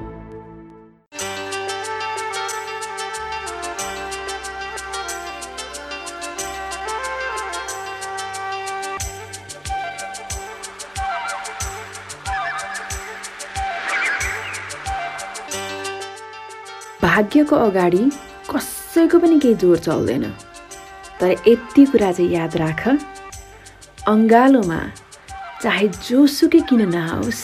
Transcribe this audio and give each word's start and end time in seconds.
भाग्यको 17.01 17.55
अगाडि 17.55 18.09
कसैको 18.90 19.18
पनि 19.22 19.38
केही 19.38 19.54
जोर 19.54 19.78
चल्दैन। 19.86 20.24
तर 21.20 21.30
यति 21.46 21.84
कुरा 21.94 22.10
चाहिँ 22.12 22.30
याद 22.30 22.56
राख। 22.58 22.82
अङ्गालोमा 24.10 24.80
चाहे 25.62 25.86
जोसुकै 26.10 26.60
किन 26.66 26.82
नआओस् 26.90 27.42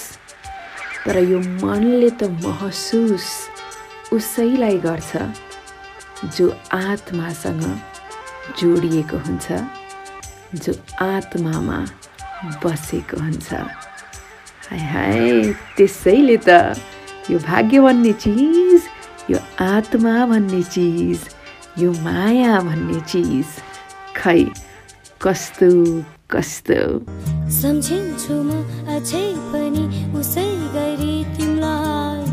तर 1.07 1.17
यो 1.23 1.39
मनले 1.63 2.11
त 2.19 2.27
महसुस 2.43 3.27
उसैलाई 4.11 4.79
गर्छ 4.87 5.13
जो 6.35 6.47
आत्मासँग 6.75 7.63
जोडिएको 8.59 9.17
हुन्छ 9.27 9.47
जो 10.67 10.73
आत्मामा 11.07 11.79
बसेको 12.59 13.23
हुन्छ। 13.23 13.49
हाय 14.67 14.83
हाय 14.91 15.55
त्यसैले 15.79 16.39
त 16.43 16.75
यो 17.31 17.39
भाग्य 17.39 17.81
भन्ने 17.87 18.13
चिज 18.27 18.91
यो 19.31 19.39
आत्मा 19.63 20.15
भन्ने 20.27 20.63
चिज 20.75 21.36
यो 21.79 21.93
माया 21.93 22.53
भन्ने 22.67 23.01
चिज 23.11 23.49
खै 24.17 24.41
कस्तो 25.23 25.69
कस्तो? 26.33 26.79
सम्झिन्छु 27.57 28.37
म 28.49 28.51
अझै 28.95 29.27
पनि 29.53 29.85
उसै 30.21 30.47
गरी 30.77 31.17
तिमीलाई। 31.37 32.25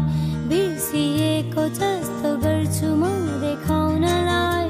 बिर्सिएको 0.49 1.63
जस्तो 1.79 2.31
गर्छु 2.45 2.87
म 3.01 3.03
देखाउनलाई। 3.43 4.65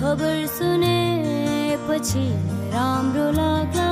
खबर 0.00 0.36
सुनेपछि 0.58 2.26
राम्रो 2.74 3.30
लाग्ला। 3.38 3.90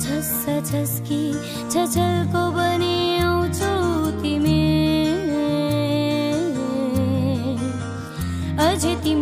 झस्स 0.00 0.44
झस्की 0.72 1.22
छछलको 1.72 2.42
बनी 2.56 2.96
आउँछौ 3.28 3.76
तिमी। 4.22 4.55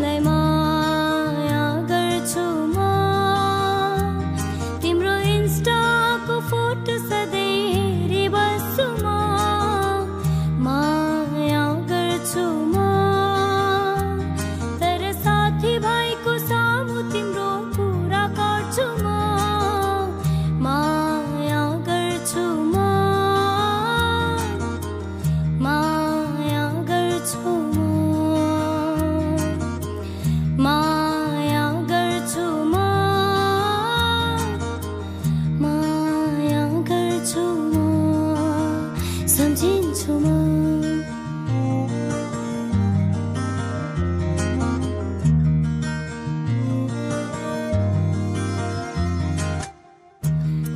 अझै 0.04 0.12
तिमीलाई 0.12 0.18
माया 0.24 0.33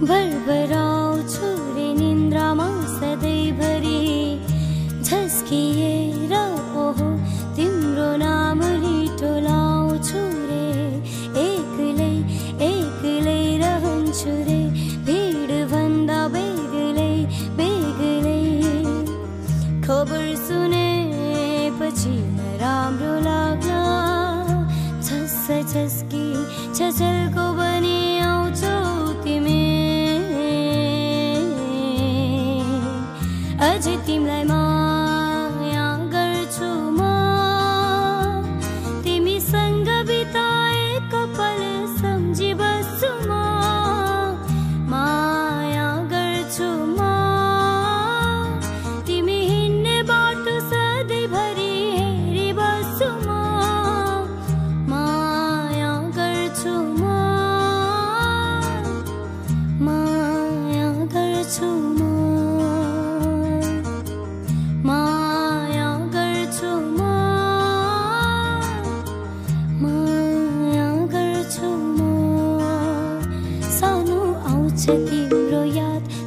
बरबराउँछु 0.09 1.66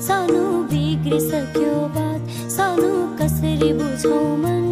सानो 0.07 0.43
बिग्रिसक्यो 0.71 1.73
बात 1.95 2.21
सानो 2.51 2.91
कसरी 3.19 3.71
बुझौ 3.73 4.19
मन? 4.43 4.65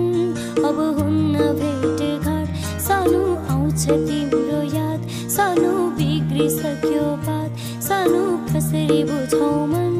अब 0.65 0.77
हुन्न 0.97 1.37
भेटघाट 1.59 2.47
सानो 2.87 3.23
आउँछ 3.53 3.83
तिम्रो 4.07 4.61
याद 4.75 5.07
सानो 5.35 5.71
बिग्रिसक्यो 5.99 7.05
बात 7.27 7.51
सानो 7.83 8.23
कसरी 8.51 9.03
बुझौ 9.03 9.51
मन? 9.65 9.95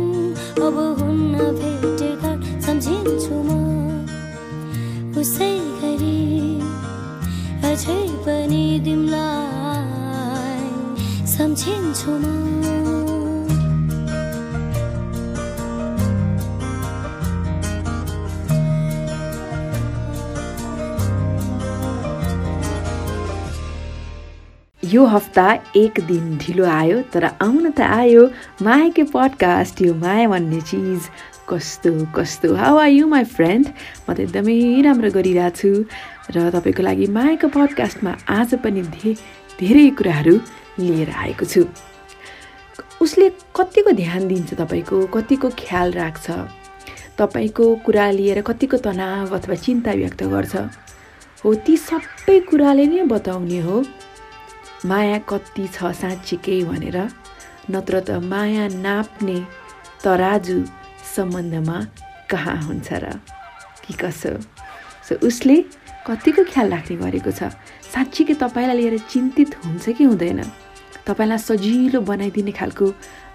अब 0.68 0.78
हुन्न 1.00 1.38
भेटघाट 1.60 2.62
सम्झिन्छु 2.62 3.36
म। 3.48 3.50
उसै 5.20 5.54
गरी 5.82 6.20
अझै 7.72 8.02
पनि 8.26 8.66
सम्झिन्छु 11.38 12.12
म। 12.12 12.59
यो 24.90 25.06
हप्ता 25.06 25.46
एक 25.76 26.00
दिन 26.08 26.38
ढिलो 26.42 26.66
आयो 26.66 27.02
तर 27.14 27.24
आउन 27.26 27.70
त 27.72 27.82
आयो। 27.82 28.24
मायाकै 28.62 29.04
पडकास्ट 29.14 29.82
यो 29.82 29.94
माया 29.94 30.28
भन्ने 30.30 30.62
चिज। 30.62 31.10
कस्तो 31.50 31.92
कस्तो। 32.16 32.54
How 32.56 32.78
are 32.78 32.90
you 32.90 33.08
my 33.08 33.24
friend 33.36 33.68
म 34.08 34.14
त 34.14 34.20
एकदमै 34.26 34.56
राम्रो 34.88 35.10
गरिरहेको 35.12 35.58
छु 35.60 35.70
र 36.34 36.50
तपाईँको 36.56 36.82
लागि 36.84 37.08
मायाको 37.18 37.48
पडकास्टमा 37.58 38.12
आज 38.30 38.56
पनि 38.64 38.82
धे 38.96 39.14
धेरै 39.60 39.90
कुराहरू 40.00 40.36
लिएर 40.80 41.10
आएको 41.12 41.46
छु। 41.46 41.62
उसले 43.04 43.30
कतिको 43.56 43.92
ध्यान 44.00 44.28
दिन्छ 44.28 44.54
तपाईँको? 44.54 44.98
कतिको 45.16 45.48
ख्याल 45.60 45.92
राख्छ? 45.92 46.28
तपाईँको 47.20 47.66
कुरा 47.86 48.06
लिएर 48.12 48.42
कतिको 48.48 48.78
तनाव 48.80 49.36
अथवा 49.38 49.56
चिन्ता 49.56 49.92
व्यक्त 49.92 50.24
गर्छ? 50.24 50.56
हो 51.44 51.50
ती 51.66 51.76
सबै 51.78 52.40
कुराले 52.50 52.86
नै 52.88 53.04
बताउने 53.12 53.60
हो। 53.68 53.84
माया 54.86 55.18
कति 55.30 55.68
छ 55.68 55.92
साँच्चीकै 55.92 56.64
भनेर 56.64 56.98
नत्र 57.72 58.00
त 58.00 58.10
माया 58.24 58.68
नाप्ने 58.80 59.38
तराजु 60.04 60.58
सम्बन्धमा 61.16 61.78
कहाँ 62.32 62.58
हुन्छ 62.64 62.90
र? 62.94 63.20
कि 63.84 63.94
कसो? 63.94 64.32
सो 65.08 65.16
उसले 65.28 65.56
कतिको 66.08 66.44
ख्याल 66.48 66.68
राख्ने 66.72 66.96
गरेको 66.96 67.32
छ? 67.32 67.52
साँच्चीकै 67.92 68.34
तपाईँलाई 68.40 68.78
लिएर 68.78 68.98
चिन्तित 69.12 69.56
हुन्छ 69.66 69.90
कि 69.98 70.04
हुँदैन? 70.04 70.42
तपाईँलाई 71.08 71.38
सजिलो 71.38 72.00
बनाइदिने 72.02 72.52
खालको 72.56 72.86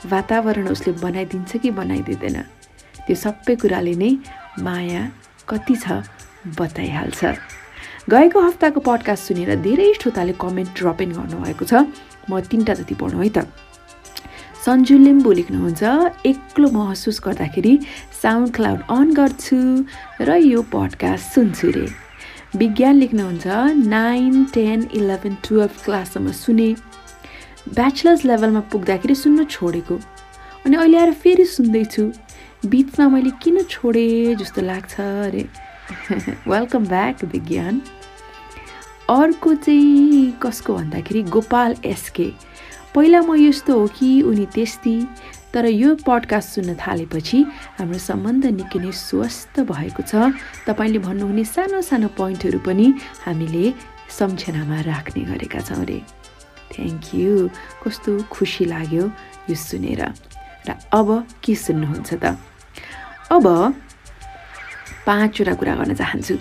वातावरण 0.08 0.68
उसले 0.68 0.92
बनाइदिन्छ 1.04 1.56
कि 1.60 1.70
बनाइदिँदैन? 1.70 2.36
त्यो 3.04 3.16
सबै 3.16 3.54
कुराले 3.60 3.94
नै 4.00 4.10
माया 4.64 5.02
कति 5.48 5.76
छ 5.76 5.86
बताइहाल्छ। 6.56 7.20
गएको 8.10 8.40
हप्ताको 8.40 8.80
पडकास्ट 8.84 9.22
सुनेर 9.28 9.54
धेरै 9.64 9.92
श्रोताले 9.96 10.32
कमेन्ट 10.36 10.70
ड्रप 10.76 11.00
इन 11.02 11.12
गर्नुभएको 11.16 11.64
छ। 11.64 11.88
म 12.28 12.40
तिनवटा 12.40 12.74
जति 12.74 12.94
पढौँ 13.00 13.22
है 13.24 13.28
त। 13.32 13.48
सन्जु 14.64 14.96
लिम्बू 14.98 15.30
लेख्नुहुन्छ 15.32 15.82
एक्लो 16.26 16.68
महसुस 16.70 17.20
गर्दाखेरि 17.24 17.72
साउन्ड 18.22 18.54
क्लाउड 18.56 18.80
अन 18.92 19.12
गर्छु 19.16 19.60
र 20.20 20.36
यो 20.36 20.60
पडकास्ट 20.68 21.24
सुन्छु 21.34 21.68
रे। 21.76 21.86
विज्ञान 22.60 22.94
लेख्नुहुन्छ 23.00 23.46
नाइन 23.88 24.44
टेन 24.52 24.88
इलेभेन 25.00 25.34
टुवेल्भ 25.48 25.74
क्लाससम्म 25.84 26.32
सुने। 26.44 26.70
ब्याचलर्स 27.72 28.24
लेभलमा 28.24 28.60
पुग्दाखेरि 28.72 29.14
सुन्न 29.14 29.44
छोडेको। 29.48 29.96
अनि 30.64 30.76
अहिले 30.76 30.98
आएर 30.98 31.12
फेरि 31.24 31.44
सुन्दैछु। 31.56 32.04
बिचमा 32.68 33.08
मैले 33.08 33.30
किन 33.42 33.62
छोडेँ 33.64 34.34
जस्तो 34.40 34.60
लाग्छ 34.62 34.94
अरे 35.00 35.63
वेलकम 35.84 36.86
ब्याक 36.88 37.24
विज्ञान 37.24 37.80
अर्को 39.10 39.54
चाहिँ 39.54 40.30
कसको 40.42 40.74
भन्दाखेरि 40.74 41.22
गोपाल 41.28 41.74
एसके 41.84 42.28
पहिला 42.94 43.20
म 43.20 43.34
यस्तो 43.36 43.78
हो 43.78 43.86
कि 43.92 44.08
उनी 44.22 44.46
त्यस्ती 44.54 44.96
तर 45.52 45.66
यो 45.66 45.94
पडकास्ट 46.06 46.48
सुन्न 46.54 46.74
थालेपछि 46.80 47.42
हाम्रो 47.78 47.98
सम्बन्ध 48.00 48.46
निकै 48.46 48.78
नै 48.80 48.92
स्वस्थ 48.96 49.60
भएको 49.60 50.02
छ। 50.08 50.32
तपाईँले 50.64 50.98
भन्नुहुने 51.04 51.44
सानो 51.44 51.80
सानो 51.84 52.08
पोइन्टहरू 52.16 52.58
पनि 52.64 52.86
हामीले 53.28 53.64
सम्झनामा 54.08 54.80
राख्ने 54.88 55.22
गरेका 55.28 55.60
छौँ 55.68 55.84
अरे 55.84 56.00
थ्याङ्क 56.72 57.14
यू 57.14 57.48
कस्तो 57.84 58.12
खुसी 58.32 58.64
लाग्यो 58.72 59.04
यो 59.52 59.54
सुनेर। 59.54 60.00
र 60.64 60.80
अब 60.96 61.08
के 61.44 61.54
सुन्नुहुन्छ 61.54 62.10
त? 62.24 62.24
अब 63.36 63.46
पाँचवटा 65.06 65.54
कुरा 65.60 65.74
गर्न 65.74 65.94
चाहन्छु। 65.94 66.34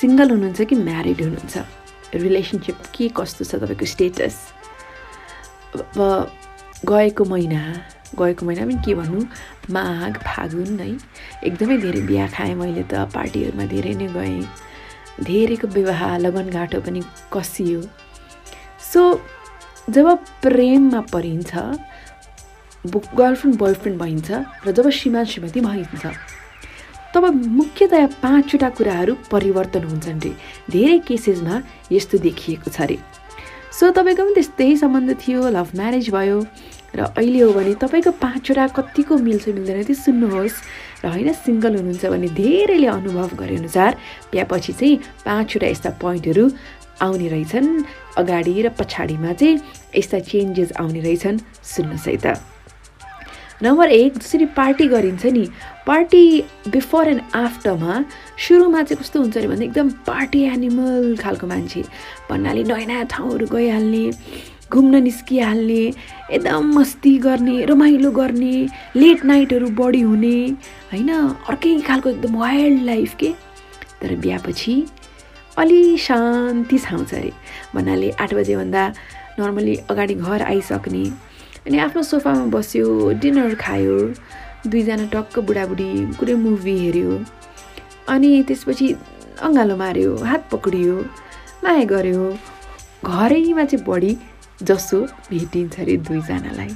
सिङ्गल 0.00 0.30
हुनुहुन्छ 0.30 0.60
कि 0.68 0.76
म्यारिड 0.76 1.20
हुनुहुन्छ? 1.22 1.56
रिलेसनसिप 2.14 2.78
के 2.94 3.08
कस्तो 3.16 3.44
छ 3.44 3.54
तपाईँको 3.60 3.86
स्टेटस? 3.86 4.36
अब 5.76 5.98
गएको 6.88 7.24
महिना 7.24 7.60
गएको 8.16 8.46
महिना 8.46 8.64
पनि 8.66 8.76
के 8.84 8.94
भन्नु? 8.94 9.20
माघ 9.70 10.14
फागुन 10.22 10.78
है। 10.80 10.88
एकदमै 11.44 11.76
धेरै 11.84 12.00
बिहा 12.08 12.26
खाएँ 12.32 12.54
मैले 12.54 12.84
त 12.88 13.08
पार्टीहरूमा 13.12 13.64
धेरै 13.72 13.94
नै 14.00 14.08
गएँ। 14.16 14.44
धेरैको 15.20 15.66
विवाह 15.68 16.00
लगनगाँठो 16.24 16.80
पनि 16.80 17.00
कसियो। 17.32 17.80
सो 18.92 19.00
जब 19.90 20.06
प्रेममा 20.42 21.00
परिन्छ 21.12 21.52
गर्लफ्रेन्ड 22.86 23.58
बोयफ्रेन्ड 23.58 24.00
भइन्छ 24.00 24.30
र 24.66 24.72
जब 24.72 24.88
श्रीमान 24.90 25.24
श्रीमती 25.24 25.60
भइन्छ 25.60 26.04
तब 27.16 27.24
मुख्यतया 27.32 28.06
पाँचवटा 28.20 28.68
कुराहरू 28.76 29.12
परिवर्तन 29.32 29.82
हुन्छन् 29.88 30.20
रे। 30.20 30.32
धेरै 30.68 30.98
केसेसमा 31.08 31.54
यस्तो 31.88 32.18
देखिएको 32.20 32.68
छ 32.68 32.80
अरे 32.84 32.96
सो 33.72 33.90
तपाईँको 33.96 34.22
पनि 34.22 34.34
त्यस्तै 34.36 34.76
सम्बन्ध 34.84 35.10
थियो 35.24 35.48
लभ 35.48 35.68
म्यारेज 35.80 36.12
भयो 36.12 36.38
र 36.96 37.00
अहिले 37.16 37.40
हो 37.40 37.52
भने 37.56 37.72
तपाईँको 37.80 38.10
पाँचवटा 38.20 38.66
कतिको 38.76 39.16
मिल्छ 39.16 39.48
मिल्दैन 39.48 39.82
त्यो 39.88 39.96
सुन्नुहोस्। 39.96 40.56
र 41.02 41.04
होइन 41.12 41.32
सिङ्गल 41.44 41.72
हुनुहुन्छ 41.76 42.04
भने 42.04 42.28
धेरैले 42.36 42.88
अनुभव 42.88 43.30
गरे 43.40 43.56
अनुसार 43.60 43.92
बिहापछि 44.32 44.72
चाहिँ 44.72 44.96
पाँचवटा 45.24 45.66
यस्ता 45.72 45.90
पोइन्टहरू 46.00 46.44
आउने 47.04 47.28
रहेछन्। 47.28 47.68
अगाडि 48.16 48.54
र 48.64 48.68
पछाडिमा 48.76 49.32
चाहिँ 49.40 49.60
यस्ता 49.96 50.18
चेन्जेस 50.20 50.72
आउने 50.80 51.00
रहेछन्। 51.00 51.36
सुन्नुहोस् 51.64 52.08
है 52.08 52.16
त। 52.16 52.55
नम्बर 53.62 53.88
एक 53.90 54.18
जसरी 54.18 54.44
पार्टी 54.56 54.86
गरिन्छ 54.88 55.26
नि। 55.26 55.46
पार्टी 55.86 56.24
बिफोर 56.68 57.08
एन्ड 57.08 57.20
आफ्टरमा 57.34 58.04
सुरुमा 58.38 58.82
चाहिँ 58.82 59.02
कस्तो 59.02 59.20
हुन्छ 59.20 59.36
अरे 59.36 59.48
भन्दा 59.48 59.64
एकदम 59.64 59.90
पार्टी 60.06 60.42
एनिमल 60.44 61.16
खालको 61.16 61.46
मान्छे। 61.46 61.84
भन्नाले 62.30 62.62
नयाँ 62.64 62.86
नयाँ 62.86 63.04
ठाउँहरू 63.10 63.46
गइहाल्ने 63.46 64.10
घुम्न 64.70 65.02
निस्किहाल्ने 65.02 65.82
एकदम 66.32 66.72
मस्ती 66.78 67.16
गर्ने 67.18 67.64
रमाइलो 67.64 68.10
गर्ने 68.10 68.54
लेट 68.96 69.24
नाइटहरू 69.24 69.68
बढी 69.72 70.00
हुने 70.00 70.36
होइन? 70.92 71.10
अर्कै 71.48 71.80
खालको 71.80 72.08
एकदम 72.10 72.36
वाइल्ड 72.36 72.82
लाइफ 72.84 73.14
के? 73.16 73.32
तर 74.02 74.14
बिहापछि 74.20 74.74
अलि 75.58 75.96
शान्ति 75.96 76.78
छाउँछ 76.78 77.14
अरे। 77.14 77.32
भन्नाले 77.74 78.10
आठ 78.20 78.34
बजेभन्दा 78.34 78.88
नर्मली 79.38 79.76
अगाडि 79.90 80.14
घर 80.14 80.42
आइसक्ने 80.42 81.04
अनि 81.66 81.78
आफ्नो 81.78 82.02
सोफामा 82.02 82.44
बस्यो 82.46 83.12
डिनर 83.12 83.54
खायो 83.54 83.98
दुईजना 84.66 85.06
टक्क 85.12 85.38
बुढाबुढी 85.38 85.90
कुनै 86.18 86.34
मुभी 86.34 86.78
हेऱ्यो 86.78 87.12
अनि 88.08 88.30
त्यसपछि 88.48 88.86
अँगालो 89.40 89.76
माऱ्यो 89.76 90.16
हात 90.24 90.48
पक्रियो 90.52 90.94
माया 91.64 91.84
गर्यो 91.84 92.24
घरैमा 93.04 93.64
चाहिँ 93.64 93.84
बढी 93.84 94.16
जसो 94.62 95.00
भेटिन्छ 95.30 95.80
अरे 95.80 95.96
दुईजनालाई। 95.96 96.68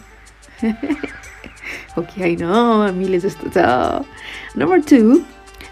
हो 1.97 2.03
कि 2.03 2.21
होइन? 2.21 2.45
मिले 2.95 3.19
जस्तो 3.19 3.49
छ। 3.49 3.59
नम्बर 4.59 4.79
टू 4.81 5.21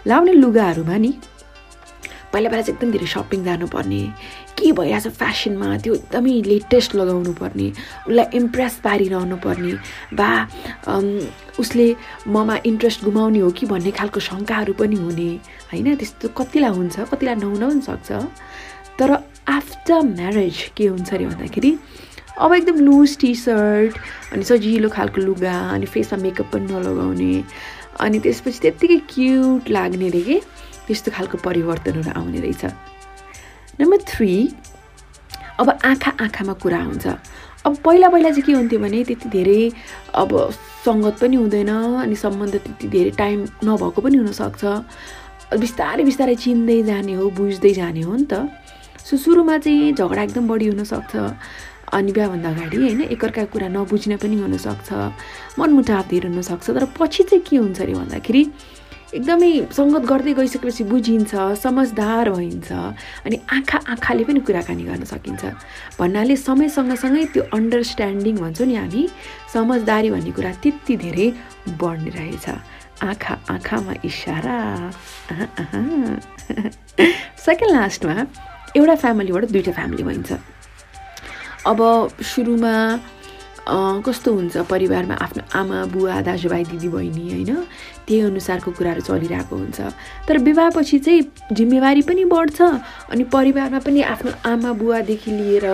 लाउने 0.07 0.33
लुगाहरूमा 0.33 0.97
नि 0.97 1.13
पहिला 2.33 2.49
पहिला 2.49 2.61
चाहिँ 2.61 2.77
एकदम 2.77 2.91
धेरै 2.91 3.07
सपिङ 3.07 3.43
जानुपर्ने। 3.43 4.01
के 4.59 4.71
भइरहेछ 4.71 5.07
फ्यासनमा? 5.07 5.77
त्यो 5.83 5.93
एकदमै 5.93 6.35
लेटेस्ट 6.45 6.95
लगाउनु 6.95 7.33
पर्ने 7.39 7.67
उसलाई 8.07 8.25
इम्प्रेस 8.37 8.79
पारिरहनु 8.83 9.37
पर्ने 9.45 9.73
वा 10.19 10.29
उसले 11.59 11.87
ममा 12.27 12.55
इन्ट्रेस्ट 12.65 13.03
गुमाउने 13.03 13.39
हो 13.39 13.49
कि 13.57 13.65
भन्ने 13.65 13.91
खालको 13.91 14.19
शङ्काहरू 14.19 14.73
पनि 14.79 14.95
हुने 14.95 15.29
होइन? 15.71 15.95
त्यस्तो 15.95 16.27
कतिलाई 16.37 16.71
हुन्छ 16.77 16.99
कतिलाई 17.11 17.35
नहुन 17.35 17.63
पनि 17.69 17.81
सक्छ। 17.87 18.11
तर 18.99 19.09
आफ्टर 19.47 20.01
म्यारेज 20.05 20.57
के 20.77 20.87
हुन्छ 20.87 21.13
अरे 21.13 21.25
भन्दाखेरि 21.25 21.71
अब 22.39 22.53
एकदम 22.53 22.77
लुज 22.79 23.17
टी 23.19 23.33
सर्ट 23.35 23.97
अनि 24.33 24.43
सजिलो 24.43 24.89
खालको 24.89 25.21
लुगा 25.21 25.55
अनि 25.75 25.85
फेसमा 25.85 26.21
मेकअप 26.23 26.51
पनि 26.53 26.65
नलगाउने 26.71 27.33
अनि 27.99 28.19
त्यसपछि 28.19 28.59
त्यत्तिकै 28.63 28.99
क्युट 29.09 29.69
लाग्ने 29.69 30.09
रे 30.09 30.21
कि? 30.21 30.39
त्यस्तो 30.87 31.11
खालको 31.11 31.37
परिवर्तनहरू 31.43 32.11
आउने 32.19 32.39
रहेछ। 32.39 32.63
नम्बर 33.79 33.97
थ्री 34.07 34.31
अब 35.59 35.69
आँखा 35.69 36.11
आँखामा 36.23 36.53
कुरा 36.63 36.79
हुन्छ। 36.83 37.07
अब 37.65 37.75
पहिला 37.85 38.07
पहिला 38.09 38.29
चाहिँ 38.29 38.43
के 38.43 38.51
हुन्थ्यो 38.53 38.79
भने 38.79 39.03
त्यति 39.03 39.29
धेरै 39.29 39.71
अब 40.15 40.29
सङ्गत 40.85 41.15
पनि 41.21 41.35
हुँदैन 41.35 41.69
अनि 42.03 42.15
सम्बन्ध 42.15 42.55
त्यति 42.55 42.87
धेरै 42.87 43.11
टाइम 43.15 43.39
नभएको 43.63 43.99
पनि 44.01 44.17
हुनसक्छ। 44.17 44.63
बिस्तारै 45.63 46.03
बिस्तारै 46.03 46.35
चिन्दै 46.35 46.77
जाने 46.83 47.13
हो 47.19 47.29
बुझ्दै 47.35 47.73
जाने 47.79 48.01
हो 48.03 48.15
नि 48.15 48.25
त। 48.31 48.51
सो 49.07 49.17
सुरुमा 49.17 49.57
चाहिँ 49.63 49.93
झगडा 49.95 50.21
एकदम 50.23 50.47
बढी 50.47 50.67
हुनसक्छ। 50.71 51.13
अनि 51.95 52.11
बिहाभन्दा 52.11 52.49
अगाडि 52.49 52.77
होइन 52.77 53.01
एकअर्काको 53.15 53.51
कुरा 53.53 53.67
नबुझ्ने 53.75 54.15
पनि 54.23 54.35
हुनसक्छ। 54.43 54.89
मनमुटाव 55.59 56.03
धेरै 56.11 56.27
हुनसक्छ। 56.29 56.67
तर 56.75 56.85
पछि 56.99 57.23
चाहिँ 57.23 57.43
के 57.47 57.57
हुन्छ 57.57 57.81
अरे 57.81 57.93
भन्दाखेरि 57.95 58.43
एकदमै 59.09 59.73
सङ्गत 59.73 60.03
गर्दै 60.05 60.33
गइसकेपछि 60.37 60.83
बुझिन्छ 60.85 61.33
समझदार 61.57 62.29
भइन्छ 62.29 62.69
अनि 63.25 63.37
आँखा 63.57 63.77
आँखाले 63.93 64.23
पनि 64.29 64.39
कुराकानी 64.45 64.83
गर्न 64.85 65.03
सकिन्छ। 65.09 65.43
भन्नाले 65.97 66.35
समय 66.37 66.69
सँगसँगै 66.77 67.25
त्यो 67.33 67.43
अन्डरस्ट्यान्डिङ 67.57 68.35
भन्छौँ 68.37 68.67
नि 68.69 68.75
हामी 68.75 69.01
समझदारी 69.53 70.09
भन्ने 70.13 70.31
कुरा 70.37 70.51
त्यति 70.61 70.93
धेरै 71.03 71.27
बढ्ने 71.81 72.09
रहेछ। 72.17 72.45
आँखा 73.09 73.33
आँखामा 73.49 73.93
इसारा 74.05 74.57
सेकेन्ड 77.45 77.73
लास्टमा 77.73 78.15
एउटा 78.77 78.95
फ्यामिलीबाट 79.03 79.43
दुइटा 79.49 79.71
फ्यामिली 79.73 80.03
भइन्छ। 80.05 80.29
अब 81.65 81.79
सुरुमा 82.21 82.75
कस्तो 84.05 84.29
हुन्छ 84.33 84.57
परिवारमा 84.69 85.15
आफ्नो 85.25 85.43
आमा 85.53 85.77
बुवा 85.93 86.15
दाजुभाइ 86.25 86.63
दिदीबहिनी 86.73 87.25
होइन? 87.31 87.51
त्यही 88.09 88.21
अनुसारको 88.25 88.71
कुराहरू 88.73 89.01
चलिरहेको 89.05 89.55
हुन्छ। 89.55 89.79
तर 90.25 90.37
विवाहपछि 90.41 90.97
चाहिँ 91.05 91.21
जिम्मेवारी 91.53 92.01
पनि 92.09 92.25
बढ्छ 92.25 92.57
अनि 93.13 93.23
परिवारमा 93.29 93.79
पनि 93.85 94.01
आफ्नो 94.01 94.31
आमा 94.49 94.71
बुवादेखि 94.81 95.31
लिएर 95.31 95.65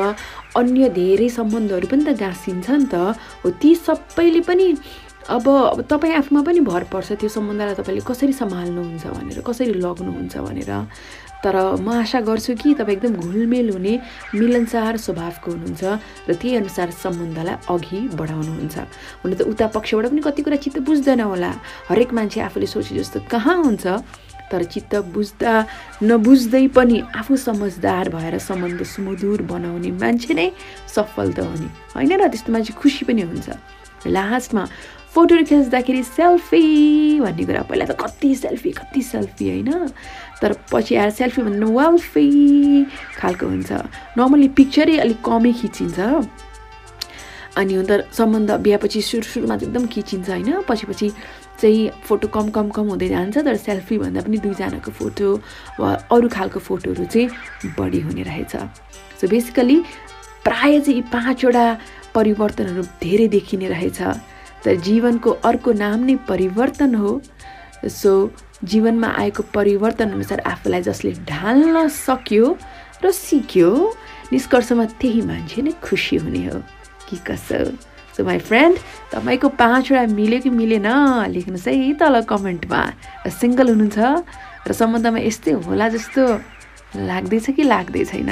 अन्य 0.60 0.90
धेरै 0.92 1.30
सम्बन्धहरू 1.32 1.88
पनि 1.88 2.04
त 2.04 2.20
गाँसिन्छ 2.20 2.68
नि 2.70 2.86
त। 2.92 3.16
हो 3.44 3.50
ती 3.56 3.72
सबैले 3.88 4.42
पनि 4.44 4.68
अब 5.26 5.48
अब 5.48 5.82
तपाईँ 5.90 6.14
आफूमा 6.22 6.42
पनि 6.44 6.60
भर 6.62 6.84
पर्छ 6.92 7.18
त्यो 7.18 7.30
सम्बन्धलाई 7.34 7.76
तपाईँले 7.82 8.04
कसरी 8.06 8.34
सम्हाल्नुहुन्छ 8.36 9.06
भनेर 9.10 9.42
कसरी 9.42 9.74
लग्नुहुन्छ 9.74 10.36
भनेर। 10.38 10.72
तर 11.46 11.78
म 11.78 12.02
आशा 12.02 12.20
गर्छु 12.26 12.58
कि 12.58 12.74
तपाईँ 12.74 12.98
एकदम 12.98 13.14
घुलमेल 13.22 13.70
हुने 13.70 13.94
मिलनसार 14.34 14.98
स्वभावको 14.98 15.52
हुनुहुन्छ 15.52 15.84
र 16.26 16.34
त्यही 16.34 16.56
अनुसार 16.58 16.90
सम्बन्धलाई 16.90 17.56
अघि 17.70 18.00
बढाउनुहुन्छ। 18.18 18.76
हुन 19.22 19.32
त 19.38 19.42
उता 19.46 19.66
पक्षबाट 19.70 20.06
पनि 20.10 20.22
कति 20.26 20.42
कुरा 20.42 20.58
चित्त 20.58 20.82
बुझ्दैन 20.82 21.22
होला। 21.22 21.52
हरेक 21.90 22.10
मान्छे 22.18 22.42
आफूले 22.50 22.66
सोचे 22.66 22.98
जस्तो 22.98 23.30
कहाँ 23.30 23.58
हुन्छ 23.62 23.86
तर 24.50 24.62
चित्त 24.74 24.94
बुझ्दा 25.14 25.54
नबुझ्दै 26.02 26.66
पनि 26.74 26.98
आफू 27.14 27.34
समझदार 27.38 28.10
भएर 28.10 28.38
सम्बन्ध 28.42 28.82
सुमधुर 28.82 29.42
बनाउने 29.46 29.92
मान्छे 30.02 30.34
नै 30.34 30.50
सफल 30.90 31.34
त 31.34 31.46
हुने 31.46 31.70
होइन 31.94 32.12
र 32.22 32.28
त्यस्तो 32.34 32.50
मान्छे 32.54 32.74
खुसी 32.74 33.06
पनि 33.06 33.22
हुन्छ। 33.22 33.48
लास्टमा 34.06 34.64
फोटोहरू 35.16 35.44
खिच्दाखेरि 35.48 36.04
सेल्फी 36.04 36.62
भन्ने 37.24 37.44
कुरा। 37.48 37.62
पहिला 37.66 37.86
त 37.90 37.94
कति 37.96 38.30
सेल्फी 38.36 38.72
कति 38.76 39.02
सेल्फी 39.02 39.46
होइन? 39.50 39.72
तर 40.42 40.52
पछि 40.72 40.96
आएर 40.96 41.10
सेल्फी 41.10 41.42
भन्नु 41.42 41.68
वेल्फी 41.80 42.28
खालको 43.20 43.46
हुन्छ। 43.48 43.72
नर्मली 44.18 44.48
पिक्चरै 44.58 44.98
अलिक 45.00 45.20
कमै 45.24 45.52
खिचिन्छ। 45.54 46.00
अनि 47.56 47.74
हुन 47.74 47.86
त 47.86 47.92
सम्बन्ध 48.12 48.52
बिहापछि 48.52 49.02
सुरु 49.02 49.24
सुरुमा 49.24 49.56
एकदम 49.56 49.86
खिचिन्छ 49.88 50.30
होइन। 50.30 50.62
पछि 50.68 50.86
पछि 50.88 51.08
चाहिँ 51.56 52.04
फोटो 52.04 52.28
कम 52.28 52.50
कम 52.52 52.68
कम 52.76 52.86
हुँदै 52.92 53.08
जान्छ 53.08 53.38
तर 53.48 53.56
सेल्फी 53.56 53.98
भन्दा 53.98 54.22
पनि 54.28 54.38
दुईजनाको 54.44 54.92
फोटो 54.92 55.28
वा 55.80 55.90
अरू 56.12 56.28
खालको 56.28 56.60
फोटोहरू 56.60 57.06
चाहिँ 57.08 57.74
बढी 57.80 58.00
हुने 58.04 58.24
रहेछ। 58.28 58.56
सो 59.20 59.28
बेसिकली 59.32 59.78
प्रायः 60.44 60.80
चाहिँ 60.84 60.96
यी 61.00 61.02
पाँचवटा 61.16 61.66
परिवर्तनहरू 62.16 62.84
धेरै 63.00 63.28
देखिने 63.32 63.68
रहेछ। 63.72 64.00
तर 64.64 64.76
जीवनको 64.84 65.32
अर्को 65.48 65.72
नाम 65.72 66.00
नै 66.04 66.16
परिवर्तन 66.28 66.96
हो। 66.96 67.22
सो 67.88 68.12
जीवनमा 68.64 69.08
आएको 69.08 69.44
परिवर्तन 69.54 70.12
अनुसार 70.12 70.40
आफूलाई 70.40 70.82
जसले 70.82 71.12
ढाल्न 71.12 71.88
सक्यो 71.88 72.58
र 73.04 73.12
सिक्यो 73.12 73.70
निष्कर्षमा 74.32 74.86
त्यही 74.86 75.22
मान्छे 75.22 75.62
नै 75.62 75.72
खुसी 75.84 76.16
हुने 76.16 76.46
हो। 76.48 76.60
कि 77.10 77.18
कसो? 77.28 77.78
सो 78.16 78.24
माई 78.24 78.40
फ्रेन्ड 78.40 78.76
तपाईँको 79.12 79.50
पाँचवटा 79.50 80.06
मिल्यो 80.16 80.40
कि 80.40 80.50
मिलेन? 80.50 80.88
लेख्नुहोस् 81.30 81.68
है 81.68 81.94
तल 81.94 82.22
कमेन्टमा। 82.22 82.82
र 83.28 83.30
सिङ्गल 83.30 83.68
हुनुहुन्छ? 83.70 84.00
र 84.68 84.72
सम्बन्धमा 84.72 85.20
यस्तै 85.20 85.52
होला 85.52 85.90
जस्तो 85.90 86.24
लाग्दैछ 86.96 87.50
कि 87.50 87.64
लाग्दै 87.64 88.04
छैन? 88.06 88.30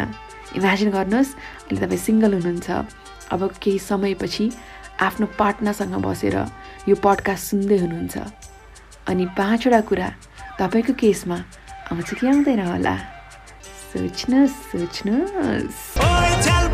इमेजिन 0.58 0.89
गर्नुहोस् 0.89 1.36
अहिले 1.36 1.86
तपाईँ 1.86 2.00
सिङ्गल 2.00 2.32
हुनुहुन्छ। 2.34 2.70
अब 3.34 3.42
केही 3.62 3.80
समयपछि 3.80 4.46
आफ्नो 5.01 5.25
पार्टनरसँग 5.38 5.96
बसेर 6.00 6.36
यो 6.89 6.96
पडकास्ट 6.96 7.44
सुन्दै 7.51 7.77
हुनुहुन्छ। 7.77 8.42
अनि 9.07 9.25
पाँचवटा 9.38 9.81
कुरा 9.89 10.10
तपाईँको 10.60 10.93
केसमा 10.93 11.38
आउँछ 11.91 12.13
कि 12.19 12.27
आउँदैन 12.27 12.62
होला। 12.67 12.95
सोच्नुहोस् 13.93 14.57
सोच्नुहोस्। 14.72 16.73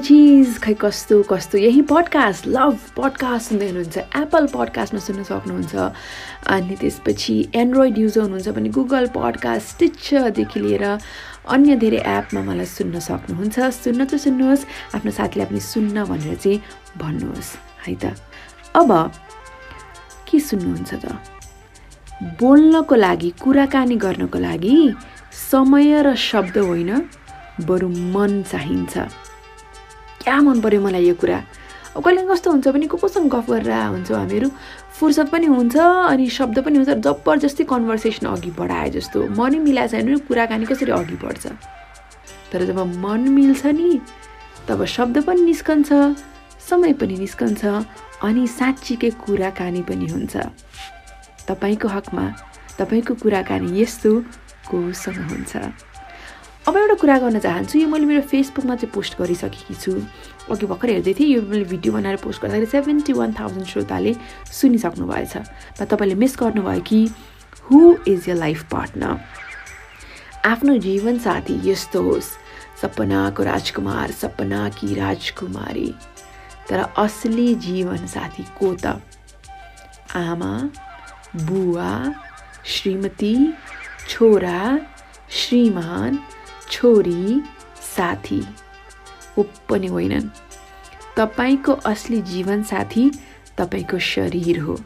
चिज 0.00 0.58
खै 0.62 0.74
कस्तो 0.74 1.22
कस्तो? 1.22 1.58
यही 1.58 1.82
पडकास्ट 1.82 2.46
लभ 2.46 2.76
पडकास्ट 2.96 3.48
सुन्दै 3.48 3.66
हुनुहुन्छ 3.66 3.96
एप्पल 3.98 4.46
पडकास्टमा 4.54 5.00
सुन्न 5.00 5.22
सक्नुहुन्छ। 5.22 5.74
अनि 6.46 6.74
त्यसपछि 6.80 7.36
एन्ड्रोइड 7.54 7.98
युजर 7.98 8.20
हुनुहुन्छ 8.20 8.48
भने 8.48 8.68
गुगल 8.68 9.06
पडकास्ट 9.14 9.66
स्टिचरदेखि 9.68 10.60
लिएर 10.60 10.84
अन्य 11.48 11.76
धेरै 11.76 12.00
एपमा 12.16 12.40
मलाई 12.42 12.66
सुन्न 12.66 12.98
सक्नुहुन्छ। 12.98 13.56
सुन्न 13.84 14.00
त 14.04 14.14
सुन्नुहोस् 14.16 14.64
आफ्नो 14.94 15.10
साथीलाई 15.10 15.46
पनि 15.46 15.60
सुन्न 15.60 16.04
भनेर 16.04 16.34
चाहिँ 16.36 16.58
भन्नुहोस्। 16.98 17.50
है 17.86 17.94
त? 17.94 18.04
अब 18.76 18.90
के 20.28 20.38
सुन्नुहुन्छ 20.40 20.90
त? 20.94 21.04
बोल्नको 22.40 22.94
लागि 22.94 23.30
कुराकानी 23.42 23.96
गर्नको 23.96 24.38
लागि 24.38 24.76
समय 25.32 26.02
र 26.02 26.14
शब्द 26.14 26.58
होइन 26.58 26.90
बरु 27.64 27.88
मन 27.88 28.42
चाहिन्छ। 28.42 29.29
क्या 30.22 30.40
मन 30.40 30.60
पऱ्यो 30.60 30.80
मलाई 30.80 31.04
यो 31.06 31.14
कुरा? 31.14 31.38
अब 31.96 32.04
कहिले 32.04 32.22
कस्तो 32.28 32.50
हुन्छ 32.50 32.68
भने 32.68 32.86
को 32.86 32.96
कोसँग 32.96 33.28
गफ 33.34 33.50
गरेर 33.50 33.72
हुन्छौँ 33.72 34.16
हामीहरू। 34.18 34.48
फुर्सद 35.00 35.28
पनि 35.28 35.46
हुन्छ 35.46 35.76
अनि 35.76 36.28
शब्द 36.28 36.58
पनि 36.64 36.76
हुन्छ। 36.78 36.90
जबरजस्ती 37.02 37.64
कन्भर्सेसन 37.64 38.26
अघि 38.26 38.50
बढाए 38.54 38.90
जस्तो। 38.94 39.18
मनै 39.34 39.58
मिलाएको 39.58 39.90
छैन 39.90 40.06
भने 40.06 40.18
कुराकानी 40.28 40.64
कसरी 40.70 40.92
अघि 40.92 41.16
बढ्छ? 41.24 41.46
तर 42.52 42.64
जब 42.64 42.78
मन 43.02 43.20
मिल्छ 43.34 43.66
नि 43.66 44.00
तब 44.68 44.84
शब्द 44.84 45.24
पनि 45.26 45.42
निस्कन्छ 45.42 45.88
समय 46.68 46.92
पनि 47.00 47.16
निस्कन्छ 47.18 47.64
अनि 48.22 48.46
साँच्चीकै 48.46 49.10
कुराकानी 49.24 49.82
पनि 49.82 50.06
हुन्छ। 50.06 50.36
तपाईँको 51.48 51.88
हकमा 51.88 52.24
तपाईँको 52.78 53.14
कुराकानी 53.22 53.80
यस्तो 53.80 54.10
कोसँग 54.70 55.18
हुन्छ। 55.30 55.89
अब 56.70 56.76
एउटा 56.76 56.94
कुरा 57.02 57.18
गर्न 57.18 57.38
चाहन्छु 57.42 57.78
यो 57.78 57.86
मैले 57.90 58.06
मेरो 58.06 58.20
फेसबुकमा 58.30 58.74
चाहिँ 58.78 58.94
पोस्ट 58.94 59.18
गरिसकेकी 59.18 59.74
छु। 59.74 59.92
अघि 60.54 60.66
भर्खर 60.70 60.88
हेर्दै 61.02 61.14
थिएँ 61.18 61.34
यो 61.34 61.42
मैले 61.42 61.64
भिडियो 61.66 61.92
बनाएर 61.92 62.16
पोस्ट 62.22 62.42
गर्दाखेरि 62.42 62.66
सेभेन्टी 62.70 63.12
वान 63.12 63.32
थाउजन्ड 63.34 63.66
श्रोताले 63.66 64.14
सुनिसक्नु 64.54 65.06
भएछ। 65.06 65.34
र 65.82 65.84
तपाईँले 65.84 66.14
मिस 66.14 66.36
गर्नुभयो 66.38 66.80
कि? 66.86 67.00
Who 67.66 67.80
is 68.06 68.28
your 68.28 68.36
life 68.36 68.62
partner 68.70 69.18
आफ्नो 70.46 70.76
जीवन 70.86 71.18
साथी 71.18 71.58
यस्तो 71.70 72.02
होस्। 72.02 72.30
सपनाको 72.82 73.42
राजकुमार 73.50 74.10
सपनाकी 74.22 74.94
राजकुमारी। 74.94 75.90
तर 76.70 76.86
असली 77.02 77.54
जीवन 77.66 78.06
साथी 78.06 78.46
को 78.62 78.74
त? 78.78 79.02
आमा 80.14 80.54
बुवा 81.34 81.92
श्रीमती 82.64 83.34
छोरा 84.08 84.78
श्रीमान 85.30 86.18
छोरी 86.70 87.42
साथी 87.96 88.40
हो 89.36 89.46
पनि 89.68 89.86
होइनन्। 89.86 90.28
तपाईँको 91.16 91.72
असली 91.72 92.20
जीवनसाथी 92.22 93.10
तपाईँको 93.58 93.98
शरीर 93.98 94.58
हो। 94.58 94.78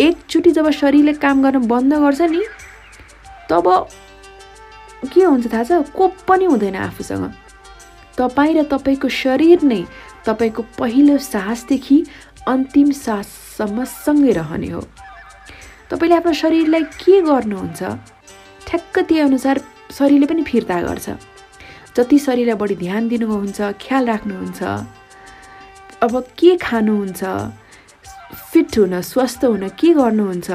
एकचोटि 0.00 0.50
जब 0.50 0.70
शरीरले 0.70 1.12
काम 1.12 1.42
गर्न 1.42 1.66
बन्द 1.68 1.94
गर्छ 1.94 2.20
नि 2.20 2.42
तब 3.50 3.88
के 5.12 5.24
हुन्छ 5.24 5.52
थाहा 5.52 5.64
छ? 5.64 5.72
को 5.96 6.08
पनि 6.28 6.44
हुँदैन 6.44 6.76
आफूसँग। 6.76 7.32
तपाईँ 8.18 8.54
र 8.54 8.62
तपाईँको 8.62 9.08
शरीर 9.08 9.62
नै 9.62 9.84
तपाईँको 10.26 10.62
पहिलो 10.78 11.18
सासदेखि 11.18 12.04
अन्तिम 12.48 12.90
साससम्म 12.90 13.84
सँगै 13.84 14.32
रहने 14.32 14.68
हो। 14.70 14.80
तपाईँले 15.90 16.16
आफ्नो 16.16 16.32
शरीरलाई 16.32 16.82
के 16.82 17.20
गर्नुहुन्छ? 17.22 17.82
ठ्याक्क 18.66 18.98
त्यही 18.98 19.20
अनुसार 19.20 19.60
शरीरले 19.98 20.26
पनि 20.26 20.42
फिर्ता 20.42 20.80
गर्छ। 20.82 21.08
जति 21.96 22.18
शरीरलाई 22.18 22.56
बढी 22.60 22.76
ध्यान 22.76 23.08
दिनुहुन्छ 23.08 23.58
ख्याल 23.82 24.04
राख्नुहुन्छ 24.06 24.62
अब 26.04 26.14
के 26.38 26.56
खानुहुन्छ 26.60 27.22
फिट 28.52 28.78
हुन 28.78 29.00
स्वस्थ 29.00 29.44
हुन 29.44 29.68
के 29.80 29.92
गर्नुहुन्छ 29.94 30.50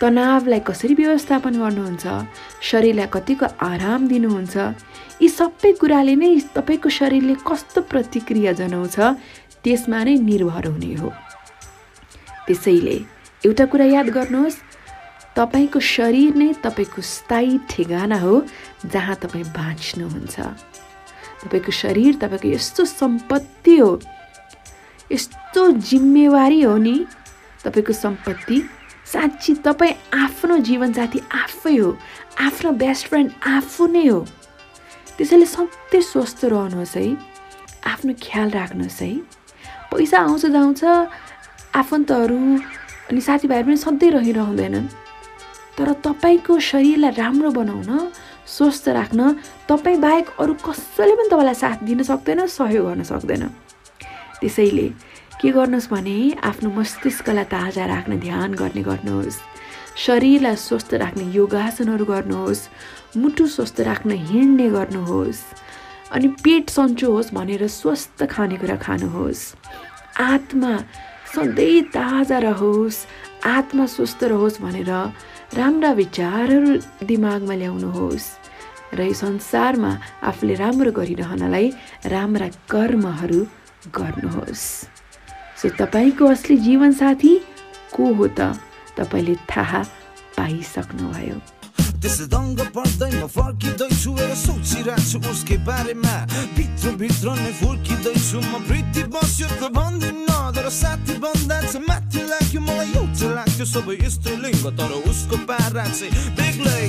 तनावलाई 0.00 0.60
कसरी 0.68 0.94
व्यवस्थापन 0.94 1.54
गर्नुहुन्छ 1.62 2.04
शरीरलाई 2.70 3.08
कतिको 3.14 3.46
आराम 3.68 4.08
दिनुहुन्छ 4.08 4.56
यी 5.22 5.28
सबै 5.28 5.72
कुराले 5.80 6.14
नै 6.16 6.30
तपाईँको 6.56 6.88
शरीरले 6.98 7.34
कस्तो 7.48 7.80
प्रतिक्रिया 7.92 8.52
जनाउँछ 8.60 8.96
त्यसमा 9.64 10.00
नै 10.04 10.14
निर्भर 10.30 10.66
हुने 10.72 10.94
हो। 11.00 11.08
त्यसैले 12.46 12.96
एउटा 13.46 13.64
कुरा 13.72 13.84
याद 13.96 14.08
गर्नुहोस् 14.16 14.56
तपाईँको 15.36 15.80
शरीर 15.80 16.34
नै 16.34 16.52
तपाईँको 16.64 17.02
स्थायी 17.02 17.58
ठेगाना 17.70 18.18
हो 18.18 18.34
जहाँ 18.88 19.16
तपाईँ 19.22 19.44
बाँच्नुहुन्छ। 19.52 20.36
तपाईँको 21.44 21.72
शरीर 21.72 22.14
तपाईँको 22.16 22.48
यस्तो 22.48 22.84
सम्पत्ति 22.84 23.76
हो 23.76 23.90
यस्तो 25.12 25.70
जिम्मेवारी 25.92 26.60
हो 26.62 26.76
नि 26.76 26.96
तपाईँको 27.64 27.92
सम्पत्ति 27.92 28.62
साँच्ची 29.12 29.54
तपाईँ 29.62 29.94
आफ्नो 30.24 30.56
जीवनसाथी 30.66 31.20
आफै 31.32 31.76
हो 31.76 31.96
आफ्नो 32.40 32.70
बेस्ट 32.80 33.06
फ्रेन्ड 33.08 33.30
आफू 33.46 33.86
नै 33.86 34.06
हो। 34.06 34.20
त्यसैले 35.16 35.46
सधैँ 35.46 36.02
स्वस्थ 36.02 36.44
रहनुहोस् 36.44 36.96
है 36.96 37.06
आफ्नो 37.86 38.12
ख्याल 38.22 38.50
राख्नुहोस् 38.50 39.02
है। 39.02 39.12
पैसा 39.92 40.18
आउँछ 40.18 40.46
जाउँछ 40.46 40.84
आफन्तहरू 41.76 42.40
अनि 43.08 43.20
साथीभाइहरू 43.20 43.66
पनि 43.66 43.76
सधैँ 43.76 44.10
रहिरहँदैनन्। 44.10 44.88
तर 45.78 45.92
तपाईँको 46.04 46.58
शरीरलाई 46.60 47.10
राम्रो 47.16 47.50
बनाउन 47.50 48.10
स्वस्थ 48.46 48.88
राख्न 48.88 49.20
तपाईँ 49.68 49.98
बाहेक 50.00 50.26
अरू 50.40 50.54
कसैले 50.64 51.14
पनि 51.16 51.28
तपाईँलाई 51.28 51.54
साथ 51.54 51.84
दिन 51.84 52.02
सक्दैन 52.02 52.46
सहयोग 52.46 52.86
गर्न 52.86 53.02
सक्दैन। 53.02 53.44
त्यसैले 54.40 54.88
के 55.40 55.50
गर्नुहोस् 55.52 55.90
भने 55.92 56.16
आफ्नो 56.44 56.70
मस्तिष्कलाई 56.72 57.44
ताजा 57.52 57.84
राख्न 57.86 58.18
ध्यान 58.20 58.54
गर्ने 58.54 58.82
गर्नुहोस्। 58.82 59.36
शरीरलाई 59.96 60.56
स्वस्थ 60.56 60.94
राख्ने 60.94 61.24
योगासनहरू 61.32 62.04
गर्नुहोस्। 62.04 62.68
मुटु 63.16 63.46
स्वस्थ 63.46 63.80
राख्न 63.80 64.10
हिँड्ने 64.32 64.68
गर्नुहोस्। 64.70 65.40
अनि 66.12 66.28
पेट 66.44 66.70
सन्चो 66.70 67.12
होस् 67.12 67.34
भनेर 67.34 67.66
स्वस्थ 67.68 68.24
खानेकुरा 68.24 68.76
खानुहोस्। 68.76 69.42
आत्मा 70.20 70.72
सधैँ 71.34 71.82
ताजा 71.92 72.38
रहोस्। 72.38 72.96
आत्मा 73.44 73.86
स्वस्थ 73.86 74.24
रहोस् 74.24 74.60
भनेर 74.62 74.92
राम्रा 75.54 75.90
विचारहरू 75.92 77.06
दिमागमा 77.06 77.54
ल्याउनुहोस् 77.54 78.28
र 78.98 79.00
यो 79.06 79.14
संसारमा 79.14 79.92
आफूले 80.28 80.54
राम्रो 80.54 80.90
गरिरहनलाई 80.92 81.66
राम्रा 82.12 82.48
कर्महरू 82.70 83.40
गर्नुहोस्। 83.94 84.64
सो 85.62 85.66
तपाईँको 85.78 86.24
असली 86.26 86.56
जीवनसाथी 86.66 87.34
को 87.94 88.04
हो 88.14 88.26
त 88.38 88.58
तपाईँले 88.98 89.34
थाहा 89.50 89.82
पाइसक्नुभयो। 90.36 91.55
त्यसै 92.06 92.26
दङ्ग 92.30 92.58
पर्दै 92.70 93.14
फर्किँदैछु 93.26 94.10
र 94.14 94.30
सोचिरहेको 94.38 95.06
छु 95.10 95.18
उसकै 95.26 95.56
बारेमा 95.66 96.14
भित्रभित्र 96.54 97.26
नै 97.34 97.52
फुर्किँदैछु 97.58 98.38
म 98.46 98.62
प्रीति 98.62 99.02
बस्यो 99.10 99.48
त 99.58 99.62
भन्दिनँ 99.74 100.54
तर 100.54 100.68
साथी 100.72 101.14
भन्दा 101.18 101.58
चाहिँ 101.66 101.82
माथि 101.82 102.20
लाग्यो 102.30 102.60
मलाई 102.62 102.90
एउटा 102.94 103.26
लाग्थ्यो 103.34 103.66
सबै 103.66 103.96
यस्तै 103.98 104.34
लिङ्ग 104.38 104.64
तर 104.78 104.92
उसको 105.02 105.36
पारा 105.50 105.86
चाहिँ 105.90 106.30
बेग्लै 106.38 106.86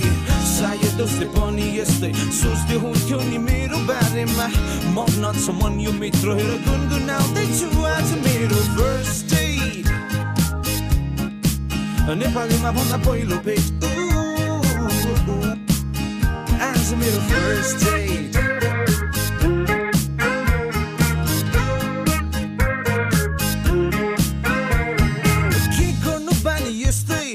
सायद 0.53 1.01
उसले 1.01 1.25
पनि 1.33 1.65
यस्तै 1.79 2.11
सोच्दै 2.37 2.77
हुन्थ्यो 2.77 3.17
नि 3.25 3.41
मेरो 3.41 3.81
बारेमा 3.89 4.47
मन 4.93 5.25
छ 5.33 5.45
मन 5.57 5.81
यो 5.81 5.91
मित्र 5.97 6.37
हेर 6.37 6.53
गुनगुनाउँदैछु 6.61 7.67
आज 7.89 8.09
मेरो 8.21 8.61
फर्स्ट 8.77 9.33
डेट 9.33 9.85
नेपालीमा 12.21 12.69
भन्दा 12.77 12.97
पहिलो 13.01 13.41
भेट 13.49 13.86
आज 16.87 16.93
मेरो 16.95 17.19
फर्स्ट 17.19 17.83
डेट 17.83 18.35
के 25.75 25.87
गर्नु 26.03 26.35
बानी 26.45 26.71
यस्तै 26.83 27.27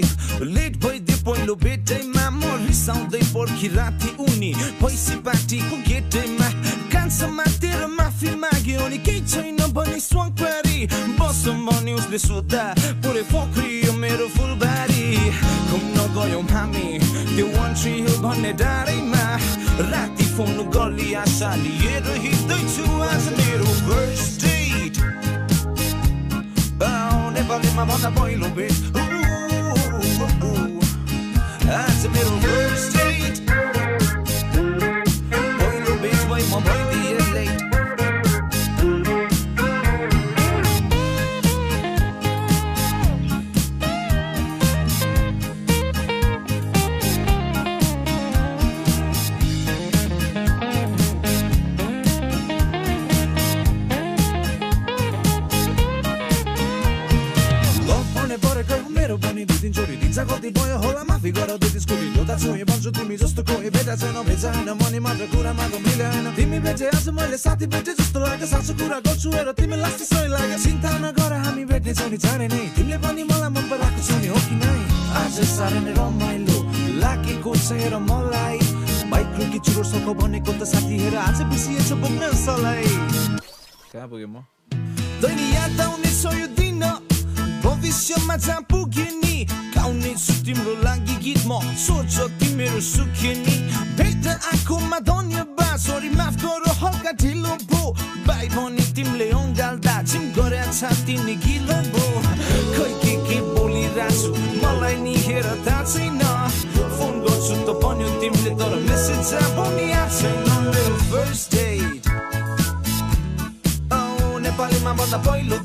लेट 0.56 0.76
भइदियो 0.84 1.16
पहिलो 1.26 1.54
भेटैमा 1.64 2.24
म 2.30 2.56
रिसाउँदै 2.64 3.20
पर्खी 3.34 3.68
राति 3.76 4.14
उनी 4.24 4.52
पैसा 4.80 5.16
पार्टीको 5.20 5.76
गेटैमा 5.84 6.48
कान्छमा 6.88 7.44
तेरो 7.60 7.88
माफी 8.00 8.34
माग्यो 8.40 8.88
नि 8.88 8.98
केही 9.04 9.20
छैन 9.28 9.60
भने 9.76 10.00
स्वाङ्पारी 10.00 10.78
बसौँ 11.20 11.58
भने 11.68 11.92
उसले 12.00 12.18
सोद्धा 12.24 12.64
पुरै 13.04 13.28
पोखरियो 13.28 13.92
मेरो 14.00 14.28
फुलबारी 14.32 15.06
घुम्न 15.68 15.98
गयौँ 16.16 16.42
हामी 16.54 16.91
भन्ने 18.22 18.52
डाँडैमा 18.54 19.24
राति 19.90 20.24
फोन 20.35 20.56
गली 20.74 21.12
आशा 21.22 21.54
लिएर 21.62 22.06
हिँड्दैछु 22.24 22.85
आज 23.02 23.24
मेरो 23.38 23.70
फर्स्ट 23.87 24.44
डेट 24.44 24.94
नेपालीमा 27.37 27.85
भन्दा 27.85 28.11
पहिलो 28.16 28.48
भेट। 28.56 28.76
आज 31.72 32.00
मेरो 32.14 32.31
गल्ती 60.32 60.50
भयो 60.54 60.76
होला 60.78 61.02
माफी 61.04 61.30
गर 61.34 61.50
त्यतिसको 61.58 61.94
ढिलो 61.94 62.22
त 62.24 62.38
छुएँ 62.40 62.64
भन्छु 62.64 62.90
तिमी 62.94 63.16
जस्तो 63.16 63.42
कोही 63.42 63.70
भेटा 63.74 63.94
छैन 63.98 64.18
भेजा 64.22 64.50
होइन 64.54 64.70
मनी 64.78 64.98
मात्र 65.02 65.26
कुरा 65.32 65.52
मात्र 65.58 65.78
मिलेन 65.86 66.26
तिमी 66.36 66.58
भेटे 66.62 66.86
आज 66.88 67.08
मैले 67.10 67.36
साथी 67.36 67.66
भेटे 67.66 67.92
जस्तो 67.98 68.18
लाग्यो 68.22 68.46
साँचो 68.46 68.72
कुरा 68.78 68.98
गर्छु 69.06 69.28
हेर 69.34 69.48
तिमी 69.58 69.76
लास्ट 69.82 70.00
सही 70.10 70.28
लाग्यो 70.30 70.58
चिन्ता 70.64 70.90
नगर 71.02 71.32
हामी 71.44 71.64
भेट्ने 71.70 71.92
छौ 71.98 72.06
नि 72.08 72.18
चाँडै 72.22 72.48
नै 72.48 72.62
तिमीले 72.76 72.98
पनि 73.02 73.22
मलाई 73.30 73.50
मन 73.50 73.64
पराएको 73.70 74.00
छौ 74.06 74.16
नि 74.22 74.28
हो 74.30 74.38
कि 74.46 74.56
नै 74.62 74.78
आज 75.20 75.36
साह्रै 75.50 75.80
नै 75.82 75.92
रमाइलो 75.98 76.58
लागेको 77.02 77.52
छ 77.58 77.68
हेर 77.82 77.94
मलाई 78.06 78.58
बाइक 79.12 79.30
रुकी 79.42 79.58
चुरो 79.66 79.82
सको 79.92 80.12
भनेको 80.22 80.52
त 80.54 80.62
साथी 80.72 80.96
हेर 81.02 81.14
आज 81.26 81.38
बिर्सिएछ 81.50 81.92
बोक्न 82.00 82.32
सलाई 82.46 82.90
कहाँ 83.92 84.08
पुगेँ 84.08 84.30
म 84.30 84.46
दैनी 85.22 85.46
याद 85.54 85.80
आउने 85.86 86.10
छ 86.16 86.38
यो 86.40 86.62
भविष्यमा 87.62 88.37
जहाँ 88.37 88.61
पुगे 88.70 89.09
नि 89.22 89.46
गाउने 89.75 90.14
छु 90.18 90.33
तिम्रो 90.46 90.75
लागि 90.83 91.16
गीत 91.25 91.42
म 91.46 91.61
सोच 91.79 92.14
तिमीहरू 92.40 92.81
सुखे 92.81 93.33
नि 93.38 93.57
भेट 93.98 94.27
आँखोमा 94.27 94.98
धन्यवाद 95.07 95.77
सरी 95.79 96.11
माफ 96.18 96.35
गर 96.42 96.64
हल्का 96.83 97.12
ढिलो 97.22 97.55
भो। 97.70 97.83
बाई 98.27 98.48
भने 98.55 98.85
तिमीले 98.94 99.29
जिम 100.11 100.25
गरे 100.37 100.61
गिलो 101.44 101.77
भो। 101.92 102.05
खै 102.75 102.90
के 103.03 103.14
के 103.27 103.38
बोलिरहेछु 103.55 104.31
मलाई 104.62 104.96
नि 105.05 105.14
हेर 105.27 105.46
थाहा 105.66 105.83
छैन। 105.92 106.20
फोन 106.96 107.14
गर्छु 107.25 107.55
त 107.66 107.68
भन्यो 107.83 108.09
तिमीले 108.20 108.53
तर 108.59 108.75
मेसेज 108.87 109.31
पहिलो 115.27 115.59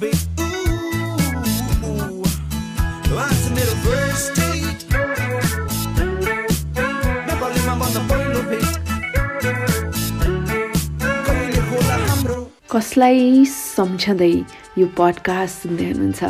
कसलाई 12.71 13.45
सम्झँदै 13.45 14.33
यो 14.77 14.85
पडकास्ट 14.97 15.55
सुन्दै 15.61 15.85
हुनुहुन्छ? 15.85 16.23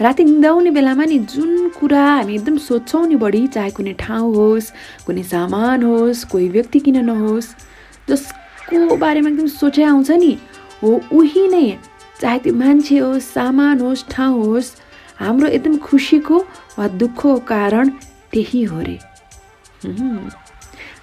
राति 0.00 0.24
निदाउने 0.24 0.70
बेलामा 0.70 1.04
नि 1.04 1.18
जुन 1.32 1.68
कुरा 1.78 2.02
हामी 2.04 2.34
एकदम 2.34 2.56
सोध्छौँ 2.58 3.06
नि 3.06 3.16
बढी 3.16 3.46
चाहे 3.46 3.70
कुनै 3.70 3.94
ठाउँ 3.98 4.34
होस् 4.34 4.68
कुनै 5.06 5.22
सामान 5.22 5.82
होस् 5.82 6.24
कोही 6.24 6.48
व्यक्ति 6.48 6.78
किन 6.80 6.98
नहोस् 7.04 7.48
जसको 8.08 8.96
बारेमा 8.96 9.28
एकदम 9.30 9.46
सोचै 9.56 9.84
आउँछ 9.84 10.10
नि 10.22 10.32
हो 10.82 10.90
उही 11.12 11.44
नै 11.48 11.66
चाहे 12.20 12.38
त्यो 12.38 12.54
मान्छे 12.54 12.98
होस् 12.98 13.30
सामान 13.32 13.80
होस् 13.80 14.08
ठाउँ 14.10 14.36
होस् 14.44 14.74
हाम्रो 15.18 15.48
एकदम 15.48 15.76
खुसीको 15.78 16.36
वा 16.78 16.88
दुःखको 17.00 17.36
कारण 17.48 17.88
त्यही 18.32 18.62
हो 18.64 18.80
रे। 18.80 18.98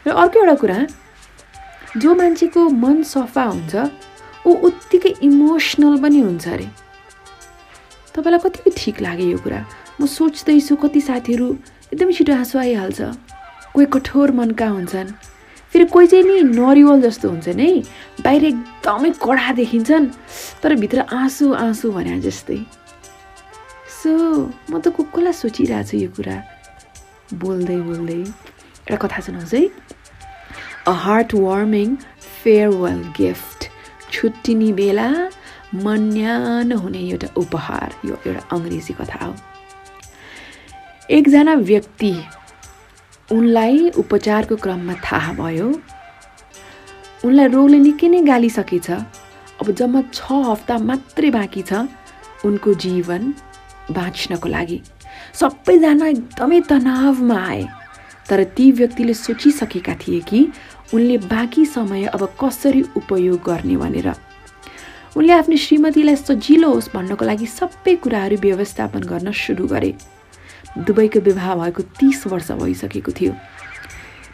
र 0.05 0.11
अर्को 0.11 0.39
एउटा 0.39 0.55
कुरा 0.61 0.77
जो 1.97 2.15
मान्छेको 2.15 2.61
मन 2.83 3.03
सफा 3.03 3.43
हुन्छ 3.43 3.75
ऊ 4.45 4.51
उत्तिकै 4.67 5.13
इमोसनल 5.23 5.97
पनि 6.03 6.19
हुन्छ 6.19 6.47
अरे 6.47 6.67
तपाईँलाई 8.15 8.39
कतिको 8.45 8.69
ठिक 8.77 9.01
लाग्यो 9.01 9.27
यो 9.27 9.37
कुरा? 9.43 9.59
म 10.01 10.05
सोच्दैछु 10.05 10.75
कति 10.83 11.01
साथीहरू 11.01 11.47
एकदमै 11.93 12.13
छिटो 12.13 12.33
हाँसो 12.33 12.59
आइहाल्छ। 12.59 13.01
कोही 13.73 13.85
कठोर 13.93 14.31
मनका 14.37 14.67
हुन्छन्। 14.67 15.09
फेरि 15.73 15.85
कोही 15.89 16.07
चाहिँ 16.07 16.25
नि 16.25 16.41
नरिवल 16.53 17.01
जस्तो 17.01 17.29
हुन्छन् 17.29 17.59
है। 17.59 17.69
बाहिर 18.21 18.43
एकदमै 18.45 19.09
कडा 19.17 19.51
देखिन्छन् 19.57 20.05
तर 20.61 20.75
भित्र 20.81 20.99
आँसु 21.09 21.53
आँसु 21.53 21.91
भने 21.91 22.19
जस्तै। 22.21 22.59
सो 24.03 24.11
म 24.69 24.79
त 24.83 24.91
को 24.95 25.03
कसलाई 25.15 25.33
सोचिरहेको 25.33 25.87
छु 25.89 25.97
यो 25.97 26.09
कुरा। 26.15 26.35
बोल्दै 27.39 27.77
बोल्दै। 27.87 28.19
एउटा 28.19 28.97
कथा 28.99 29.19
सुनाउँछु 29.25 29.57
है। 29.57 29.63
A 30.87 30.91
heart 31.03 31.29
warming 31.33 31.95
farewell 32.43 32.99
gift 33.17 33.59
छुट्टिने 34.11 34.71
बेला 34.79 35.07
मन 35.85 36.01
न्यानो 36.13 36.77
हुने 36.77 36.99
एउटा 36.99 37.27
उपहार। 37.39 37.89
यो 38.05 38.15
एउटा 38.27 38.41
अङ्ग्रेजी 38.55 38.93
कथा 38.99 39.19
हो। 39.25 39.33
एकजना 41.09 41.53
व्यक्ति 41.71 42.13
उनलाई 43.31 43.89
उपचारको 44.03 44.55
क्रममा 44.55 44.93
थाहा 45.05 45.31
भयो। 45.39 45.69
उनलाई 47.25 47.47
रोगले 47.55 47.79
निकै 47.79 48.07
नै 48.07 48.21
गालिसकेछ। 48.27 48.89
अब 49.61 49.71
जम्मा 49.79 50.01
छ 50.13 50.43
हप्ता 50.49 50.77
मात्रै 50.91 51.29
बाँकी 51.31 51.61
छ। 51.71 51.87
उनको 52.45 52.73
जीवन 52.85 53.33
बाँच्नको 53.91 54.49
लागि। 54.49 54.81
सबैजना 55.33 56.07
एकदमै 56.07 56.61
तनावमा 56.61 57.39
आए। 57.47 57.67
तर 58.29 58.43
ती 58.43 58.71
व्यक्तिले 58.71 59.13
सोचिसकेका 59.13 59.93
थिए 59.93 60.19
कि 60.19 60.47
उनले 60.93 61.17
बाँकी 61.17 61.65
समय 61.65 62.05
अब 62.05 62.23
कसरी 62.43 62.81
उपयोग 62.97 63.41
गर्ने 63.43 63.77
भनेर। 63.77 64.13
उनले 65.17 65.33
आफ्नो 65.33 65.57
श्रीमतीलाई 65.57 66.15
सजिलो 66.15 66.69
होस् 66.73 66.89
भन्नको 66.95 67.25
लागि 67.25 67.45
सबै 67.45 67.95
कुराहरू 67.95 68.37
व्यवस्थापन 68.37 68.99
गर्न 68.99 69.31
सुरु 69.31 69.67
गरे। 69.67 69.93
दुवैको 70.77 71.19
विवाह 71.19 71.55
भएको 71.55 71.81
तिस 71.99 72.27
वर्ष 72.27 72.51
भइसकेको 72.51 73.11
थियो। 73.11 73.33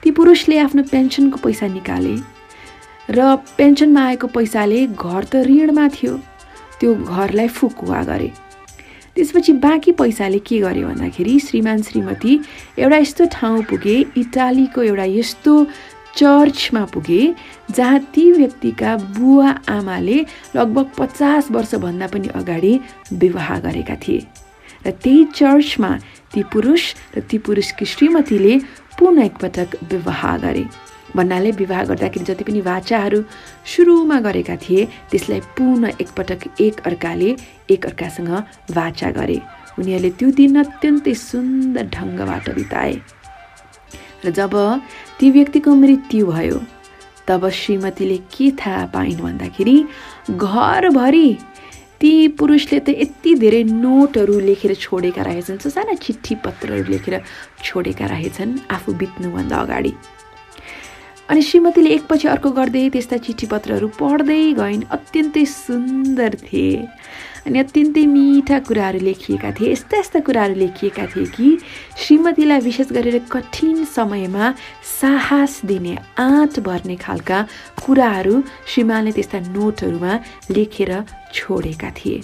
ती 0.04 0.12
पुरुषले 0.12 0.58
आफ्नो 0.58 0.84
पेन्सनको 0.84 1.38
पैसा 1.38 1.68
निकाले 1.68 2.16
र 3.10 3.36
पेन्सनमा 3.58 4.02
आएको 4.06 4.28
पैसाले 4.28 4.88
घर 4.88 5.24
त 5.24 5.36
ऋणमा 5.36 5.88
थियो। 5.88 6.18
त्यो 6.80 6.96
घरलाई 6.96 7.48
फुकुवा 7.48 8.04
गरे। 8.04 8.32
त्यसपछि 9.20 9.54
बाँकी 9.60 9.92
पैसाले 10.00 10.40
के 10.48 10.58
गर्यो 10.60 10.88
भन्दाखेरि 10.88 11.40
श्रीमान 11.44 11.82
श्रीमती 11.84 12.40
एउटा 12.80 12.98
यस्तो 12.98 13.26
ठाउँ 13.32 13.64
पुगे 13.68 13.96
इटालीको 14.18 14.82
एउटा 14.82 15.04
यस्तो 15.04 15.54
चर्चमा 16.16 16.84
पुगे 16.94 17.22
जहाँ 17.76 18.00
ती 18.16 18.32
व्यक्तिका 18.32 18.96
बुवा 19.20 19.50
आमाले 19.70 20.20
लगभग 20.56 20.92
पचास 20.98 21.52
वर्षभन्दा 21.52 22.08
पनि 22.08 22.28
अगाडि 22.40 22.74
विवाह 23.14 23.60
गरेका 23.60 23.96
थिए। 24.08 24.26
र 24.88 24.92
त्यही 25.04 25.24
चर्चमा 25.36 25.92
ती 26.34 26.44
पुरुष 26.54 26.84
र 27.18 27.20
ती 27.20 27.38
पुरुषकी 27.44 27.86
श्रीमतीले 27.86 28.58
पुनः 29.00 29.26
एकपटक 29.26 29.76
विवाह 29.92 30.38
गरे। 30.38 30.66
भन्नाले 31.16 31.52
विवाह 31.62 31.84
गर्दाखेरि 31.90 32.26
जति 32.26 32.44
पनि 32.44 32.62
वाचाहरू 32.62 33.20
सुरुमा 33.66 34.20
गरेका 34.28 34.56
थिए 34.64 34.86
त्यसलाई 35.12 35.40
पुनः 35.58 36.02
एकपटक 36.02 36.62
एक 36.62 36.80
अर्काले 36.88 37.30
एक 37.74 37.86
अर्कासँग 37.86 38.32
वाचा 38.78 39.10
गरे। 39.18 39.40
उनीहरूले 39.80 40.10
त्यो 40.20 40.30
दिन 40.40 40.56
अत्यन्तै 40.64 41.14
सुन्दर 41.14 41.86
ढङ्गबाट 41.96 42.50
बिताए। 42.56 42.94
र 44.26 44.30
जब 44.30 44.54
ती 45.20 45.30
व्यक्तिको 45.32 45.72
मृत्यु 45.76 46.26
भयो 46.28 46.58
तब 47.28 47.50
श्रीमतीले 47.50 48.18
के 48.34 48.52
थाहा 48.60 48.86
पाइन् 48.94 49.22
भन्दाखेरि 49.22 49.78
घरभरि 50.32 51.28
ती 52.02 52.12
पुरुषले 52.40 52.80
त 52.80 52.90
यति 52.90 53.32
धेरै 53.44 53.64
नोटहरू 53.64 54.40
लेखेर 54.40 54.74
छोडेका 54.76 55.22
रहेछन् 55.24 55.60
साना 55.60 55.94
चिठी 56.06 56.36
पत्रहरू 56.44 56.92
लेखेर 56.92 57.16
छोडेका 57.64 58.06
रहेछन् 58.06 58.58
आफू 58.72 58.94
बित्नुभन्दा 59.00 59.58
अगाडि। 59.58 59.94
अनि 61.30 61.42
श्रीमतीले 61.42 61.90
एकपछि 61.94 62.28
अर्को 62.28 62.50
गर्दै 62.58 62.90
त्यस्ता 62.90 63.18
चिठी 63.22 63.46
पत्रहरू 63.54 63.88
पढ्दै 64.02 64.42
गइन्। 64.58 64.90
अत्यन्तै 64.90 65.46
सुन्दर 65.46 66.36
थिए। 66.42 66.88
अनि 67.46 67.60
अत्यन्तै 67.60 68.06
मिठा 68.06 68.58
कुराहरू 68.66 69.00
लेखिएका 69.00 69.52
थिए। 69.54 69.72
यस्ता 69.72 69.98
यस्ता 70.00 70.20
कुराहरू 70.26 70.56
लेखिएका 70.58 71.06
थिए 71.14 71.26
कि 71.30 71.48
श्रीमतीलाई 72.02 72.60
विशेष 72.66 72.90
गरेर 72.98 73.18
कठिन 73.30 73.86
समयमा 73.86 74.46
साहस 75.00 75.62
दिने 75.70 75.94
आँट 76.18 76.60
भर्ने 76.66 76.96
खालका 76.98 77.40
कुराहरू 77.86 78.36
श्रीमानले 78.66 79.12
त्यस्ता 79.14 79.40
नोटहरूमा 79.54 80.14
लेखेर 80.50 80.92
छोडेका 81.34 81.90
थिए। 81.94 82.20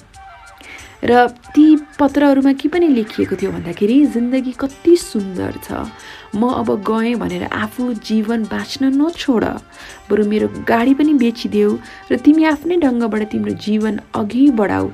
र 1.06 1.28
ती 1.54 1.66
पत्रहरूमा 2.00 2.52
के 2.58 2.68
पनि 2.74 2.88
लेखिएको 2.90 3.36
थियो 3.38 3.52
भन्दाखेरि 3.52 3.98
जिन्दगी 4.10 4.54
कति 4.58 4.96
सुन्दर 4.98 5.54
छ। 5.62 5.86
म 6.34 6.50
अब 6.62 6.70
गएँ 6.90 7.16
भनेर 7.22 7.44
आफू 7.54 7.94
जीवन 8.10 8.44
बाँच्न 8.52 8.92
नछोड। 9.02 9.44
बरु 10.10 10.26
मेरो 10.26 10.48
गाडी 10.68 10.94
पनि 10.94 11.14
बेचिदेऊ 11.22 11.72
र 12.12 12.18
तिमी 12.26 12.44
आफ्नै 12.54 12.78
ढङ्गबाट 12.84 13.24
तिम्रो 13.32 13.54
जीवन 13.66 14.00
अघि 14.16 14.50
बढाऊ 14.60 14.90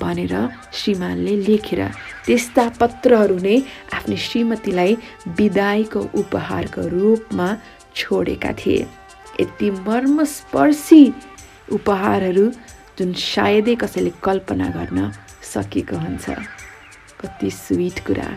भनेर 0.00 0.34
श्रीमानले 0.72 1.34
लेखेर 1.46 1.80
त्यस्ता 2.26 2.64
पत्रहरू 2.80 3.36
नै 3.42 3.56
आफ्नो 3.98 4.16
श्रीमतीलाई 4.26 4.92
विदाईको 5.38 6.00
उपहारको 6.20 6.82
रूपमा 6.94 7.48
छोडेका 7.98 8.52
थिए। 8.60 8.86
यति 9.40 9.70
मर्मस्पर्शी 9.86 11.02
उपहारहरू 11.76 12.46
जुन 12.98 13.12
सायदै 13.12 13.74
कसैले 13.82 14.12
कल्पना 14.22 14.68
गर्न 14.76 15.10
सकेको 15.52 15.96
हुन्छ। 16.04 16.26
कति 17.20 17.50
स्विट 17.50 17.98
कुरा। 18.06 18.28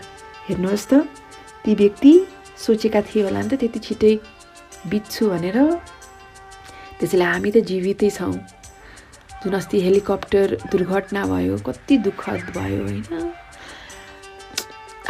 हेर्नुहोस् 0.49 0.87
त। 0.89 1.05
ती 1.65 1.75
व्यक्ति 1.75 2.13
सोचेका 2.57 3.01
थिए 3.01 3.23
होला 3.23 3.41
नि 3.41 3.49
त 3.49 3.59
त्यति 3.61 3.79
छिटै 3.79 4.13
बित्छु 4.89 5.29
भनेर। 5.29 5.57
त्यसैले 6.99 7.25
हामी 7.25 7.49
त 7.51 7.57
जीवितै 7.69 8.09
छौँ। 8.09 8.33
जुन 9.41 9.53
अस्ति 9.53 9.77
हेलिकप्टर 9.81 10.47
दुर्घटना 10.71 11.21
भयो 11.25 11.57
कति 11.65 11.97
दुःखद 12.05 12.49
भयो 12.57 12.81
होइन। 12.85 13.33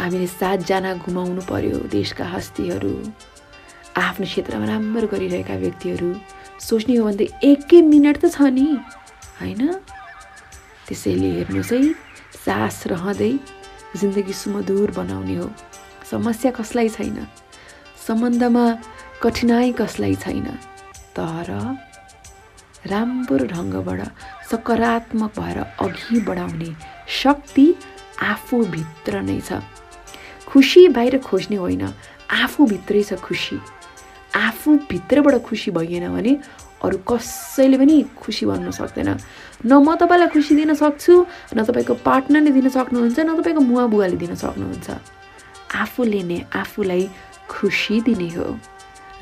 हामीले 0.00 0.26
सातजना 0.26 0.92
गुमाउनु 1.04 1.42
पर्यो 1.48 1.78
देशका 1.88 2.24
हस्तीहरू। 2.34 2.92
आफ्नो 3.96 4.26
क्षेत्रमा 4.26 4.66
राम्रो 4.66 5.06
गरिरहेका 5.08 5.56
व्यक्तिहरू। 5.64 6.08
सोच्ने 6.60 6.96
हो 6.96 7.04
भने 7.04 7.16
त 7.16 7.44
एकै 7.44 7.80
मिनट 7.92 8.16
त 8.24 8.32
छ 8.32 8.48
नि 8.56 8.68
होइन? 9.40 9.62
त्यसैले 10.88 11.28
हेर्नुहोस् 11.36 11.72
है 11.72 11.80
सास 12.44 12.76
रहँदै 12.92 13.32
जिन्दगी 14.00 14.32
सुमधुर 14.32 14.90
बनाउने 14.96 15.36
हो। 15.36 15.46
समस्या 16.12 16.50
कसलाई 16.52 16.88
छैन? 16.92 17.16
सम्बन्धमा 18.06 18.64
कठिनाइ 19.22 19.72
कसलाई 19.80 20.14
छैन? 20.20 20.46
तर 21.16 21.48
राम्रो 22.92 23.44
ढङ्गबाट 23.48 24.00
सकारात्मक 24.50 25.32
भएर 25.38 25.58
अघि 25.80 26.20
बढाउने 26.28 26.70
शक्ति 27.08 27.66
आफूभित्र 28.22 29.20
नै 29.24 29.40
छ। 29.40 29.64
खुसी 30.48 30.88
बाहिर 30.92 31.18
खोज्ने 31.24 31.56
होइन 31.56 31.84
आफूभित्रै 32.42 33.02
छ 33.08 33.16
खुसी। 33.24 33.56
आफूभित्रबाट 34.36 35.34
खुसी 35.48 35.70
भइएन 35.70 36.08
भने 36.12 36.32
अरू 36.84 36.98
कसैले 37.08 37.76
पनि 37.78 37.96
खुसी 38.20 38.44
बन्न 38.46 38.70
सक्दैन। 38.76 39.08
न 39.64 39.72
म 39.72 39.96
तपाईँलाई 39.96 40.28
खुसी 40.28 40.52
दिन 40.60 40.74
सक्छु 40.74 41.14
न 41.56 41.64
तपाईँको 41.64 41.94
पार्टनरले 42.04 42.50
दिन 42.52 42.68
सक्नुहुन्छ 42.68 43.18
न 43.20 43.40
तपाईँको 43.40 43.62
बुवाले 43.88 44.16
दिन 44.20 44.34
सक्नुहुन्छ। 44.34 45.21
आफूले 45.74 46.22
नै 46.22 46.38
आफूलाई 46.54 47.08
खुसी 47.48 48.00
दिने 48.00 48.28
हो। 48.36 48.58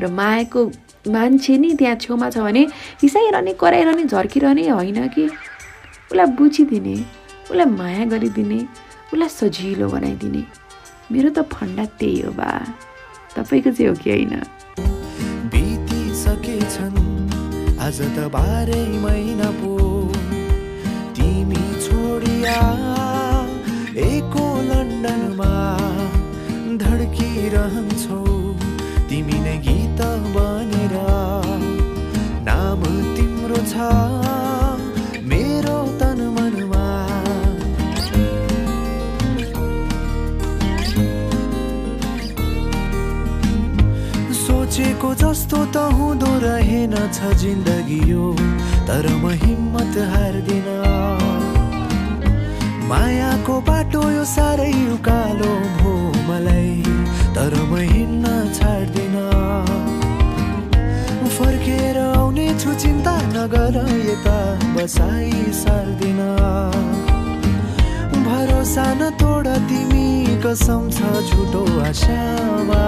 र 0.00 0.06
मायाको 0.08 0.60
मान्छे 1.08 1.56
नि 1.58 1.74
त्यहाँ 1.74 1.96
छेउमा 1.96 2.30
छ 2.30 2.38
भने 2.38 2.62
हिसाइरहने 3.02 3.52
कराइरहने 3.60 4.04
झर्किरहने 4.04 4.68
होइन 4.68 5.08
कि? 5.08 5.24
उसलाई 6.10 6.26
बुझिदिने 6.38 6.96
उसलाई 7.50 7.66
माया 7.66 8.04
गरिदिने 8.12 8.60
उसलाई 9.12 9.28
सजिलो 9.28 9.88
बनाइदिने। 9.88 10.42
मेरो 11.12 11.30
त 11.30 11.42
फन्डा 11.52 11.84
त्यही 11.98 12.20
हो 12.20 12.32
बा। 12.32 12.50
तपाईँको 13.36 13.70
चाहिँ 13.70 13.88
हो 13.90 13.94
कि 14.02 14.10
होइन? 14.10 14.34
आज 17.80 17.98
त 18.16 18.28
बाह्रै 18.32 18.84
महिना 19.02 19.50
पो 19.60 19.72
तिमी 21.16 21.62
छोडिया 21.84 22.58
एको 23.98 24.44
लन्डनमा 24.68 25.79
धड्किरहन्छौ 27.30 28.20
तिमी 29.08 29.38
नै 29.42 29.56
गीत 29.64 30.00
बनेर 30.34 30.94
नाम 32.46 32.80
तिम्रो 33.16 33.60
छ 33.72 33.74
मेरो 35.30 35.76
तन 36.00 36.18
मनमा। 36.36 36.86
सोचेको 44.40 45.14
जस्तो 45.22 45.58
त 45.74 45.86
हुँदो 46.00 46.32
रहेनछ 46.46 47.18
जिन्दगी 47.44 48.02
यो 48.10 48.26
तर 48.90 49.06
म 49.14 49.38
हिम्मत 49.44 50.02
हार्दिन। 50.14 50.68
मायाको 52.90 53.60
बाटो 53.70 54.02
यो 54.10 54.24
साह्रै 54.36 54.72
उकालो 54.98 55.54
भो 55.80 55.96
मलाई। 56.28 56.79
तर 57.34 57.54
म 57.70 57.76
हिँड्न 57.90 58.26
छाड्दिन। 58.54 59.16
फर्केर 61.36 61.98
आउने 61.98 62.46
छु 62.60 62.74
चिन्ता 62.82 63.14
नगर 63.34 63.76
यता 64.08 64.38
बसाइ 64.74 65.30
सर्दिन। 65.58 66.20
भरोसा 68.26 68.86
न 68.94 69.10
तोड 69.20 69.48
तिमी 69.70 70.08
कसम 70.44 70.90
छ 70.96 70.98
झुटो 71.28 71.64
आशामा 71.88 72.82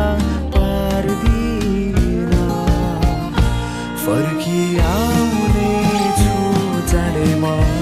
पार्दिन। 0.57 2.33
फर्की 4.05 4.65
आउने 4.89 5.71
छु 6.21 6.35
जाने 6.93 7.31
म। 7.37 7.82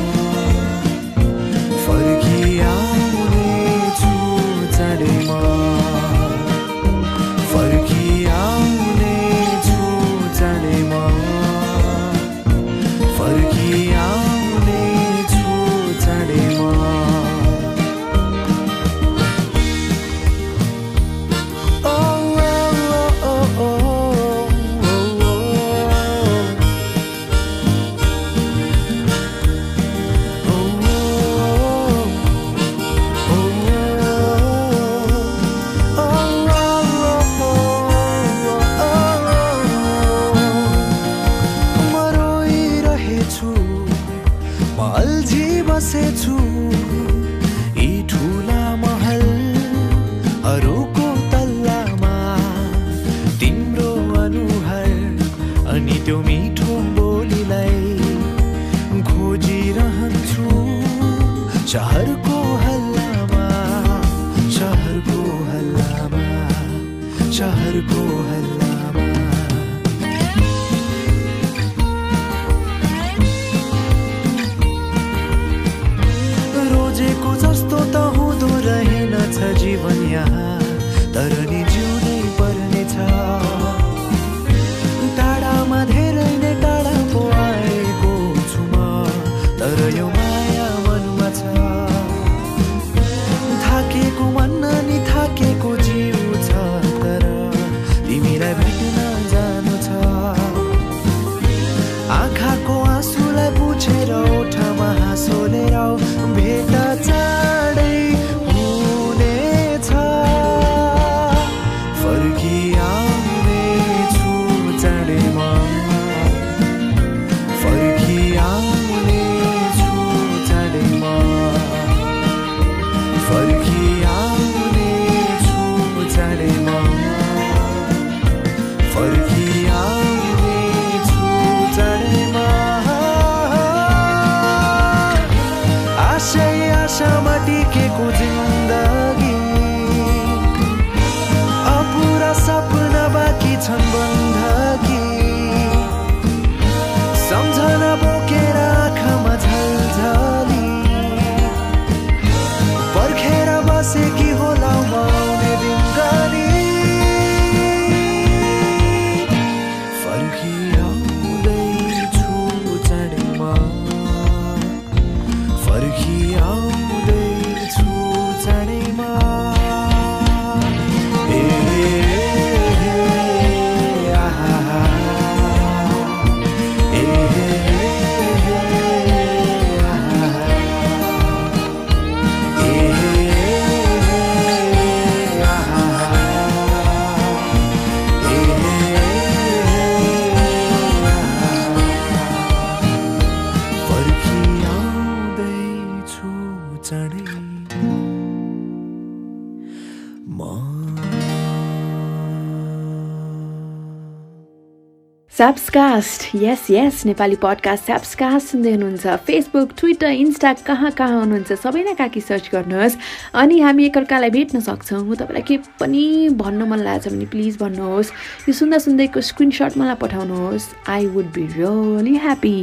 स्याप्सकास्ट 205.41 206.37
यस 206.37 206.67
यस 206.71 207.05
नेपाली 207.07 207.37
पडकास्ट 207.41 207.85
स्याप्सकास्ट 207.85 208.47
सुन्दै 208.47 208.71
हुनुहुन्छ। 208.71 209.07
फेसबुक 209.25 209.71
ट्विटर 209.79 210.11
इन्स्टा 210.13 210.53
कहाँ 210.69 210.91
कहाँ 210.93 211.21
हुनुहुन्छ 211.21 211.53
सबैलाई 211.53 211.95
काकी 211.97 212.21
सर्च 212.21 212.51
गर्नुहोस्। 212.53 212.97
अनि 213.33 213.61
हामी 213.61 213.85
एकअर्कालाई 213.87 214.31
भेट्न 214.31 214.61
सक्छौँ। 214.61 215.17
तपाईँलाई 215.17 215.43
के 215.43 215.57
पनि 215.81 216.29
भन्न 216.37 216.69
मन 216.69 216.79
लागेको 216.85 217.09
छ 217.09 217.13
भने 217.13 217.27
प्लिज 217.33 217.57
भन्नुहोस्। 217.57 218.13
यो 218.49 218.53
सुन्दा 218.53 218.79
सुन्दैको 218.85 219.21
स्क्रिनसट 219.21 219.79
मलाई 219.81 219.97
पठाउनुहोस्। 219.97 220.69
I 220.93 221.07
would 221.09 221.33
be 221.33 221.45
really 221.57 222.15
happy 222.21 222.57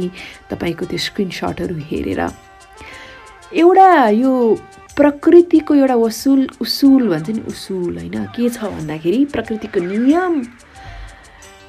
तपाईँको 0.46 0.84
त्यो 0.86 0.98
स्क्रिनसटहरू 1.02 1.74
हेरेर। 1.82 2.22
एउटा 3.58 3.90
यो 4.22 4.32
प्रकृतिको 4.94 5.74
एउटा 5.74 5.94
वसुल 5.98 6.46
उसुल 6.62 7.02
भन्छ 7.10 7.30
नि 7.30 7.42
उसुल 7.42 7.98
होइन? 7.98 8.16
के 8.38 8.48
छ 8.48 8.70
भन्दाखेरि 8.70 9.24
प्रकृतिको 9.34 9.80
नियम 9.82 10.42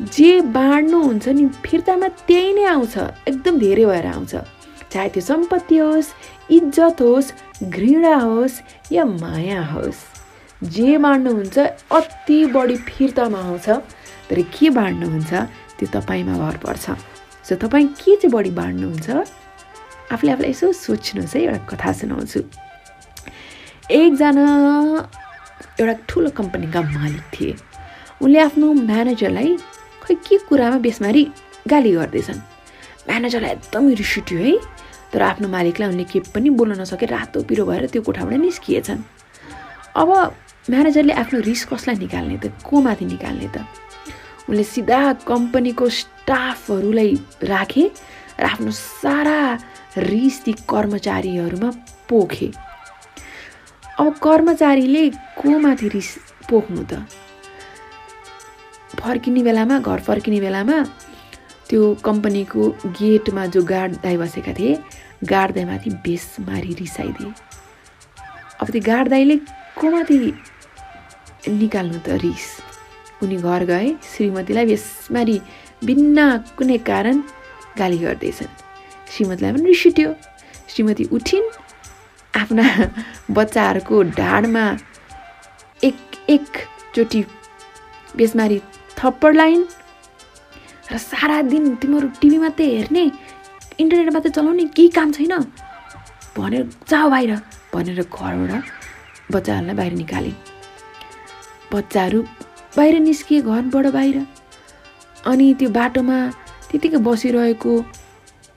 जे 0.01 0.41
बाँड्नुहुन्छ 0.55 1.27
नि 1.27 1.45
फिर्तामा 1.63 2.07
त्यही 2.27 2.53
नै 2.53 2.63
आउँछ। 2.65 2.97
एकदम 3.27 3.57
धेरै 3.59 3.85
भएर 3.85 4.05
आउँछ। 4.07 4.35
चाहे 4.91 5.09
त्यो 5.09 5.21
सम्पत्ति 5.21 5.77
होस् 5.77 6.13
इज्जत 6.51 7.01
होस् 7.01 7.33
घृणा 7.63 8.15
होस् 8.15 8.61
या 8.91 9.05
माया 9.05 9.61
होस् 9.65 9.99
जे 10.63 10.97
बाँड्नुहुन्छ 10.97 11.57
अति 11.91 12.45
बढी 12.55 12.75
फिर्तामा 12.87 13.39
आउँछ। 13.39 13.67
तर 14.29 14.41
के 14.55 14.69
बाँड्नुहुन्छ 14.69 15.33
त्यो 15.77 15.87
तपाईँमा 15.93 16.37
भर 16.37 16.57
पर्छ। 16.63 16.85
सो 17.43 17.55
तपाईँ 17.55 17.87
के 17.99 18.15
चाहिँ 18.15 18.31
बढी 18.33 18.51
बाँड्नुहुन्छ 18.55 19.09
आफूले 20.11 20.31
आफूलाई 20.31 20.49
यसो 20.49 20.71
सोच्नुहोस् 20.73 21.35
है 21.35 21.41
एउटा 21.43 21.59
कथा 21.69 21.91
सुनाउँछु। 21.99 22.39
एकजना 23.91 24.47
एउटा 25.79 25.93
ठुलो 26.07 26.29
कम्पनीका 26.39 26.81
मालिक 26.81 27.25
थिए। 27.35 27.55
उनले 28.21 28.39
आफ्नो 28.39 28.67
म्यानेजरलाई 28.73 29.57
खै 30.09 30.17
के 30.25 30.37
कुरामा 30.49 30.77
बेसमारी 30.81 31.23
गाली 31.69 31.91
गर्दैछन्? 31.93 32.39
म्यानेजरलाई 33.05 33.51
एकदमै 33.61 33.93
रिस 33.93 34.13
उठ्यो 34.17 34.37
है। 34.41 34.53
तर 35.13 35.21
आफ्नो 35.21 35.47
मालिकलाई 35.53 35.89
उनले 35.89 36.05
के 36.09 36.19
पनि 36.33 36.49
बोल्न 36.49 36.81
नसके 36.81 37.05
रातो 37.05 37.45
पिरो 37.45 37.65
भएर 37.69 37.93
त्यो 37.93 38.01
कोठाबाट 38.01 38.33
निस्किएछन्। 38.41 39.01
अब 40.01 40.09
म्यानेजरले 40.69 41.13
आफ्नो 41.13 41.39
रिस 41.45 41.61
कसलाई 41.69 41.97
निकाल्ने 42.01 42.37
त 42.41 42.45
को 42.65 42.75
माथि 42.81 43.05
निकाल्ने 43.05 43.47
त? 43.53 43.57
उनले 44.49 44.63
सिधा 44.65 45.01
कम्पनीको 45.29 45.85
स्टाफहरूलाई 45.89 47.13
राखे 47.45 47.85
र 48.41 48.45
आफ्नो 48.49 48.71
सारा 48.73 49.37
रिस 50.09 50.35
ती 50.43 50.53
कर्मचारीहरूमा 50.65 51.69
पोखे। 52.09 52.49
अब 54.01 54.09
कर्मचारीले 54.25 55.03
को 55.37 55.49
माथि 55.59 55.87
रिस 55.93 56.09
पोख्नु 56.49 56.83
त? 56.89 57.05
फर्किने 58.95 59.43
बेलामा 59.43 59.79
घर 59.79 59.99
फर्किने 60.07 60.39
बेलामा 60.41 60.77
त्यो 61.69 61.81
कम्पनीको 62.05 62.69
गेटमा 62.99 63.45
जो 63.53 63.61
गार्ड 63.63 63.93
दाई 64.03 64.17
बसेका 64.17 64.53
थिए 64.59 64.77
गार्ड 65.23 65.55
दाईमाथि 65.55 65.89
बेसमारी 66.05 66.73
रिसाइदिए। 66.79 67.31
अब 68.61 68.69
त्यो 68.71 68.81
गार्ड 68.85 69.07
दाईले 69.09 69.35
को 69.79 69.91
माथि 69.91 70.17
निकाल्नु 71.49 71.99
त 72.05 72.17
रिस। 72.23 72.47
उनी 73.23 73.37
घर 73.37 73.63
गए 73.65 73.87
श्रीमतीलाई 74.09 74.65
बेसमारी 74.65 75.37
बिना 75.85 76.25
कुनै 76.57 76.77
कारण 76.89 77.21
गाली 77.77 77.97
गर्दैछन्। 77.97 78.51
श्रीमतीलाई 79.11 79.51
पनि 79.53 79.65
रिस 79.69 79.85
उठ्यो। 79.87 80.13
श्रीमती 80.69 81.03
उठिन् 81.13 81.47
आफ्ना 82.33 82.65
बच्चाहरूको 83.31 84.03
ढाडमा 84.17 84.65
एक 85.83 85.99
एकचोटि 86.29 87.21
बेसमारी 88.17 88.57
थप्पड 88.99 89.35
लाइन्। 89.35 89.63
र 90.91 90.97
सारा 90.97 91.41
दिन 91.51 91.75
तिमीहरू 91.81 92.07
टिभी 92.21 92.37
मात्रै 92.37 92.65
हेर्ने 92.75 93.03
इन्टरनेट 93.79 94.09
मात्रै 94.13 94.31
चलाउने 94.37 94.65
केही 94.75 94.89
काम 94.97 95.11
छैन। 95.15 95.33
भनेर 96.35 96.63
जाऊ 96.89 97.09
बाहिर 97.09 97.31
भनेर 97.73 98.01
घरबाट 98.03 98.51
बच्चाहरूलाई 99.31 99.75
बाहिर 99.79 99.93
निकाले। 99.93 100.31
बच्चाहरू 101.73 102.19
बाहिर 102.77 102.95
निस्किए 102.99 103.41
घरबाट 103.41 103.85
बाहिर। 103.97 104.17
अनि 105.29 105.47
त्यो 105.59 105.69
बाटोमा 105.69 106.17
त्यतिकै 106.69 106.99
बसिरहेको 107.07 107.71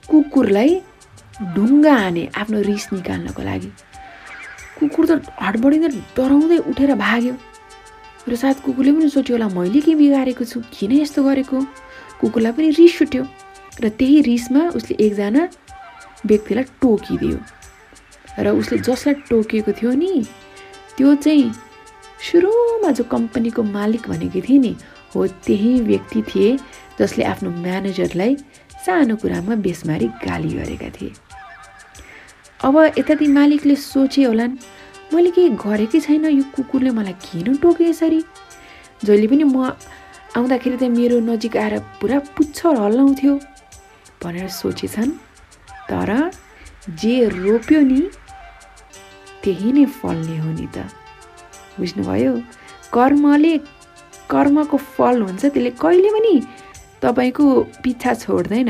कुकुरलाई 0.09 0.71
ढुङ्गा 1.55 1.93
हाने 2.01 2.23
आफ्नो 2.41 2.59
रिस 2.69 2.85
निकाल्नको 2.93 3.41
लागि। 3.49 3.69
कुकुर 4.79 5.05
त 5.07 5.11
हडबडिँदै 5.45 5.89
डराउँदै 6.17 6.57
उठेर 6.69 6.91
भाग्यो। 7.05 7.33
र 8.29 8.35
सायद 8.35 8.57
कुकुरले 8.65 8.91
पनि 8.91 9.09
सोच्यो 9.09 9.35
होला 9.35 9.47
मैले 9.51 9.79
के 9.81 9.95
बिगारेको 9.95 10.43
छु? 10.45 10.59
किन 10.73 10.91
यस्तो 11.03 11.23
गरेको? 11.23 11.57
कुकुरलाई 12.21 12.51
पनि 12.55 12.69
रिस 12.79 13.01
उठ्यो 13.01 13.23
र 13.81 13.89
त्यही 13.99 14.21
रिसमा 14.29 14.61
उसले 14.77 14.95
एकजना 15.05 15.43
व्यक्तिलाई 16.25 16.65
टोकिदियो। 16.81 17.37
र 18.39 18.47
उसले 18.59 18.77
जसलाई 18.87 19.15
टोकेको 19.29 19.71
थियो 19.75 19.91
नि 19.93 20.23
त्यो 20.97 21.15
चाहिँ 21.15 21.51
सुरुमा 22.23 22.91
जो 22.97 23.03
कम्पनीको 23.11 23.63
मालिक 23.63 24.07
भनेको 24.09 24.39
थिए 24.47 24.57
नि 24.57 24.75
हो 25.15 25.27
त्यही 25.45 25.71
व्यक्ति 25.81 26.21
थिए 26.29 26.57
जसले 26.99 27.23
आफ्नो 27.27 27.49
म्यानेजरलाई 27.49 28.35
सानो 28.85 29.15
कुरामा 29.19 29.55
बेसमारी 29.65 30.07
गाली 30.23 30.49
गरेका 30.53 30.89
थिए। 30.95 31.11
अब 32.63 32.75
यताति 32.97 33.27
मालिकले 33.27 33.75
सोचे 33.75 34.23
होलान् 34.23 34.57
मैले 35.13 35.29
केही 35.31 35.49
गरेकै 35.65 35.99
छैन। 35.99 36.25
यो 36.25 36.43
कुकुरले 36.55 36.91
मलाई 36.97 37.15
किन 37.25 37.55
टोके 37.61 37.83
यसरी? 37.89 38.19
जहिले 39.05 39.27
पनि 39.27 39.43
म 39.43 39.77
आउँदाखेरि 40.37 40.77
त 40.77 40.83
मेरो 40.89 41.19
नजिक 41.29 41.57
आएर 41.57 41.73
पुरा 42.01 42.17
पुच्छर 42.35 42.73
हल्लाउँथ्यो। 42.83 43.33
भनेर 44.23 44.49
सोचेछन् 44.49 45.11
तर 45.89 46.09
जे 46.99 47.13
रोप्यो 47.29 47.79
नि 47.81 48.01
त्यही 49.43 49.71
नै 49.75 49.85
फल्ने 49.99 50.37
हो 50.39 50.49
नि 50.57 50.67
त। 50.75 50.87
बुझ्नुभयो? 51.77 52.33
कर्मले 52.95 53.53
कर्मको 54.31 54.77
फल 54.77 55.21
हुन्छ 55.21 55.43
त्यसले 55.45 55.71
कहिले 55.83 56.09
पनि 56.15 56.33
तपाईँको 57.03 57.45
पिछा 57.83 58.11
छोड्दैन। 58.23 58.69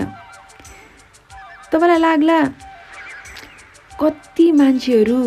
तपाईँलाई 1.72 2.00
लाग्ला 2.00 2.40
कति 4.02 4.46
मान्छेहरू 4.52 5.20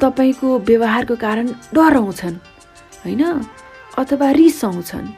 तपाईँको 0.00 0.48
व्यवहारको 0.58 1.14
कारण 1.16 1.46
डराउँछन् 1.74 2.36
होइन? 3.04 3.22
अथवा 3.98 4.30
रिसाउँछन् 4.30 5.08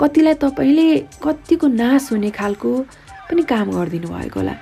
कतिलाई 0.00 0.34
तपाईँले 0.42 0.88
कतिको 1.22 1.66
नाश 1.66 2.12
हुने 2.12 2.30
खालको 2.30 2.70
पनि 3.30 3.42
काम 3.42 3.70
गरिदिनु 3.70 4.08
भएको 4.08 4.40
होला। 4.40 4.54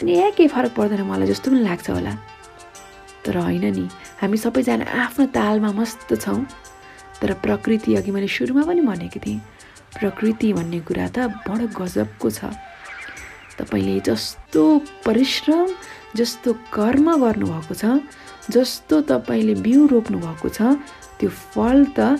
अनि 0.00 0.12
ए 0.12 0.30
केही 0.36 0.48
फरक 0.48 0.72
पर्दैन 0.76 1.02
मलाई 1.04 1.28
जस्तो 1.28 1.50
पनि 1.50 1.60
लाग्छ 1.68 1.90
होला। 1.90 2.12
तर 3.24 3.36
होइन 3.36 3.64
नि 3.76 3.84
हामी 4.20 4.36
सबैजना 4.36 4.84
आफ्नो 5.04 5.26
तालमा 5.36 5.70
मस्त 5.76 6.14
छौँ। 6.14 6.40
तर 7.20 7.32
प्रकृति 7.44 7.94
अघि 7.98 8.10
मैले 8.10 8.28
सुरुमा 8.28 8.62
पनि 8.64 8.80
भनेको 8.80 9.20
थिएँ 9.20 9.40
प्रकृति 10.00 10.52
भन्ने 10.52 10.80
कुरा 10.80 11.08
त 11.12 11.18
बडो 11.44 11.66
गजबको 11.76 12.28
छ। 12.30 12.40
तपाईँले 13.58 14.00
जस्तो 14.00 14.62
परिश्रम 15.04 15.66
जस्तो 16.16 16.52
कर्म 16.72 17.06
गर्नुभएको 17.20 17.74
छ 17.74 17.84
जस्तो 18.50 19.00
तपाईँले 19.10 19.54
बिउ 19.60 19.86
रोप्नु 19.86 20.18
भएको 20.18 20.48
छ 20.48 20.76
त्यो 21.20 21.28
फल 21.28 21.84
त 21.98 22.16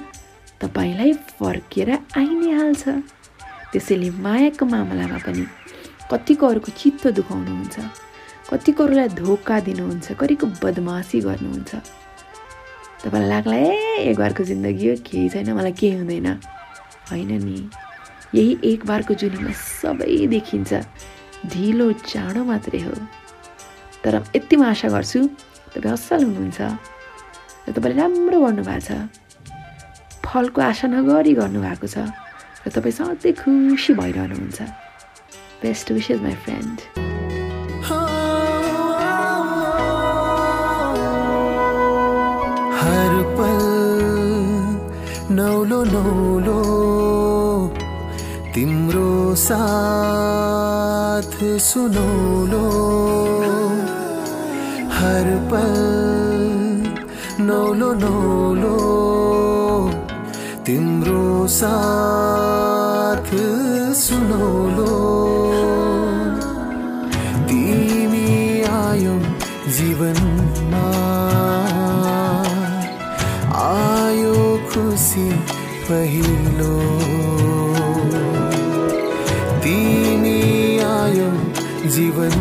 तपाईँलाई 0.60 1.12
फर्केर 1.38 1.90
आइ 2.16 2.28
नै 2.34 2.50
हाल्छ। 2.58 2.84
त्यसैले 3.72 4.10
मायाको 4.10 4.64
मामलामा 4.64 5.18
पनि 5.24 5.44
कतिको 6.10 6.44
अरूको 6.46 6.70
चित्त 6.72 7.06
दुखाउनुहुन्छ 7.16 7.76
कतिको 8.50 8.80
अरूलाई 8.84 9.08
धोका 9.12 9.56
दिनुहुन्छ 9.60 10.06
कतिको 10.20 10.46
बदमासी 10.62 11.18
गर्नुहुन्छ। 11.20 11.72
तपाईँलाई 13.04 13.28
लाग्ला 13.28 13.56
ए 13.56 14.10
एक 14.10 14.16
बारको 14.18 14.42
जिन्दगी 14.44 14.88
हो 14.88 14.94
केही 15.06 15.28
छैन 15.28 15.52
मलाई 15.52 15.72
केही 15.72 15.94
हुँदैन। 16.00 16.28
होइन 17.10 17.32
नि। 17.44 17.58
यही 18.34 18.58
एक 18.72 18.84
बारको 18.86 19.14
जुनीमा 19.14 19.52
सबै 19.52 20.26
देखिन्छ। 20.26 20.72
ढिलो 21.52 21.92
चाँडो 22.08 22.44
मात्रै 22.44 22.80
हो। 22.82 22.94
तर 24.04 24.14
यति 24.36 24.54
म 24.56 24.58
आशा 24.70 24.88
गर्छु 24.94 25.20
तपाईँ 25.74 25.94
असल 25.94 26.20
हुनुहुन्छ 26.24 26.60
र 26.60 26.62
तपाईँले 27.74 27.96
राम्रो 28.00 28.38
गर्नुभएको 28.40 28.80
छ। 28.86 28.88
फलको 30.24 30.60
आशा 30.60 30.86
नगरी 30.92 31.32
गर्नुभएको 31.40 31.86
छ 31.88 31.90
र 32.64 32.66
तपाईँ 32.68 32.96
सधैँ 32.98 33.32
खुसी 33.40 33.92
भइरहनुहुन्छ। 34.00 34.58
बेस्ट 35.62 35.86
विसेस 35.92 36.20
माई 36.22 36.34
फ्रेन्ड 36.44 36.76
हर 42.78 43.12
पल 43.36 43.60
नौलो 45.38 45.80
नौलो 45.94 46.60
तिम्रो 48.54 49.10
साथ 49.34 51.34
सुनौलो। 51.68 52.64
हर 55.08 55.28
पल 55.50 56.42
नौलो 57.44 57.86
नौलो 58.00 58.78
तिम्रो 60.66 61.22
साथ 61.52 63.30
सुनौलो। 64.00 64.96
तिमी 67.48 68.34
आयो 68.72 69.14
जीवनमा 69.78 70.84
आयो 73.62 74.36
खुसी 74.72 75.26
पहिलो। 75.88 76.76
तिमी 79.64 80.38
आयो 80.92 81.30
जीवन 81.96 82.37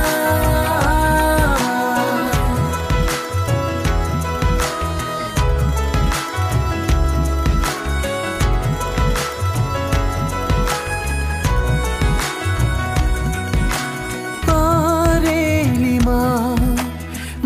तारेलीमा 14.47 16.21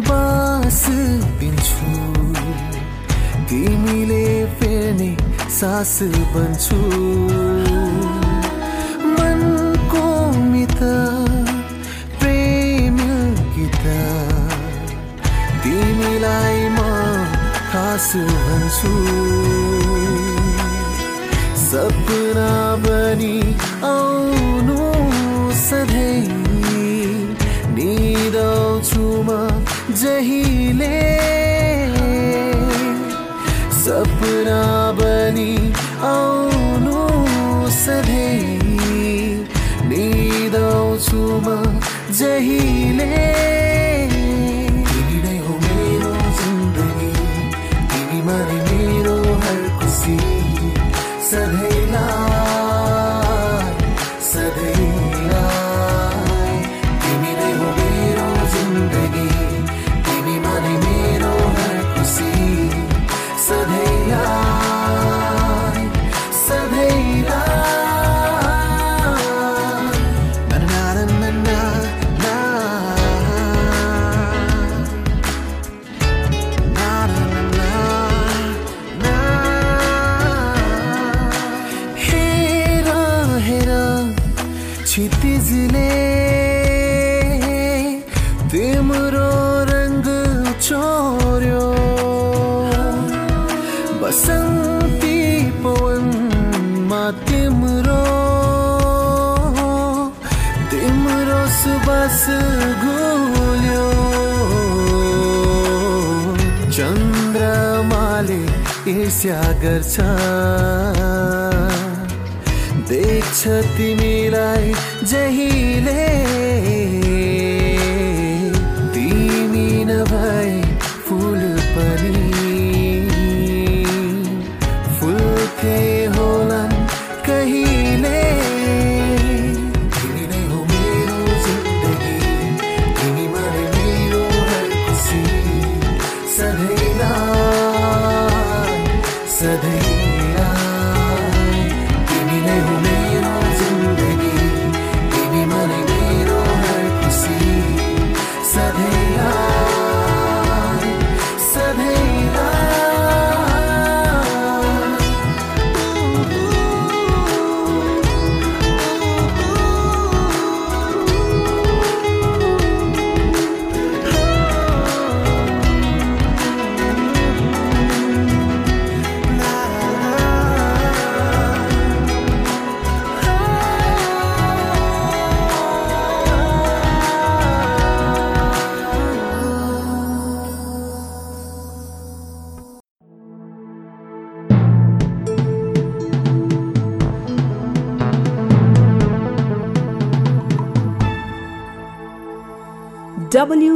बास 0.07 0.84
दिन्छु 1.39 1.91
तिमीले 3.51 4.26
फेर्ने 4.59 5.11
सास 5.59 5.95
बन्छु। 6.36 6.80
छु 18.78 18.93
सपना 21.64 22.51
पनि 22.86 23.36
आउनु 23.91 24.80
सधैँ। 25.68 26.22
निदाउँछु 27.76 29.06
म 29.28 29.30
जहिले 30.01 31.12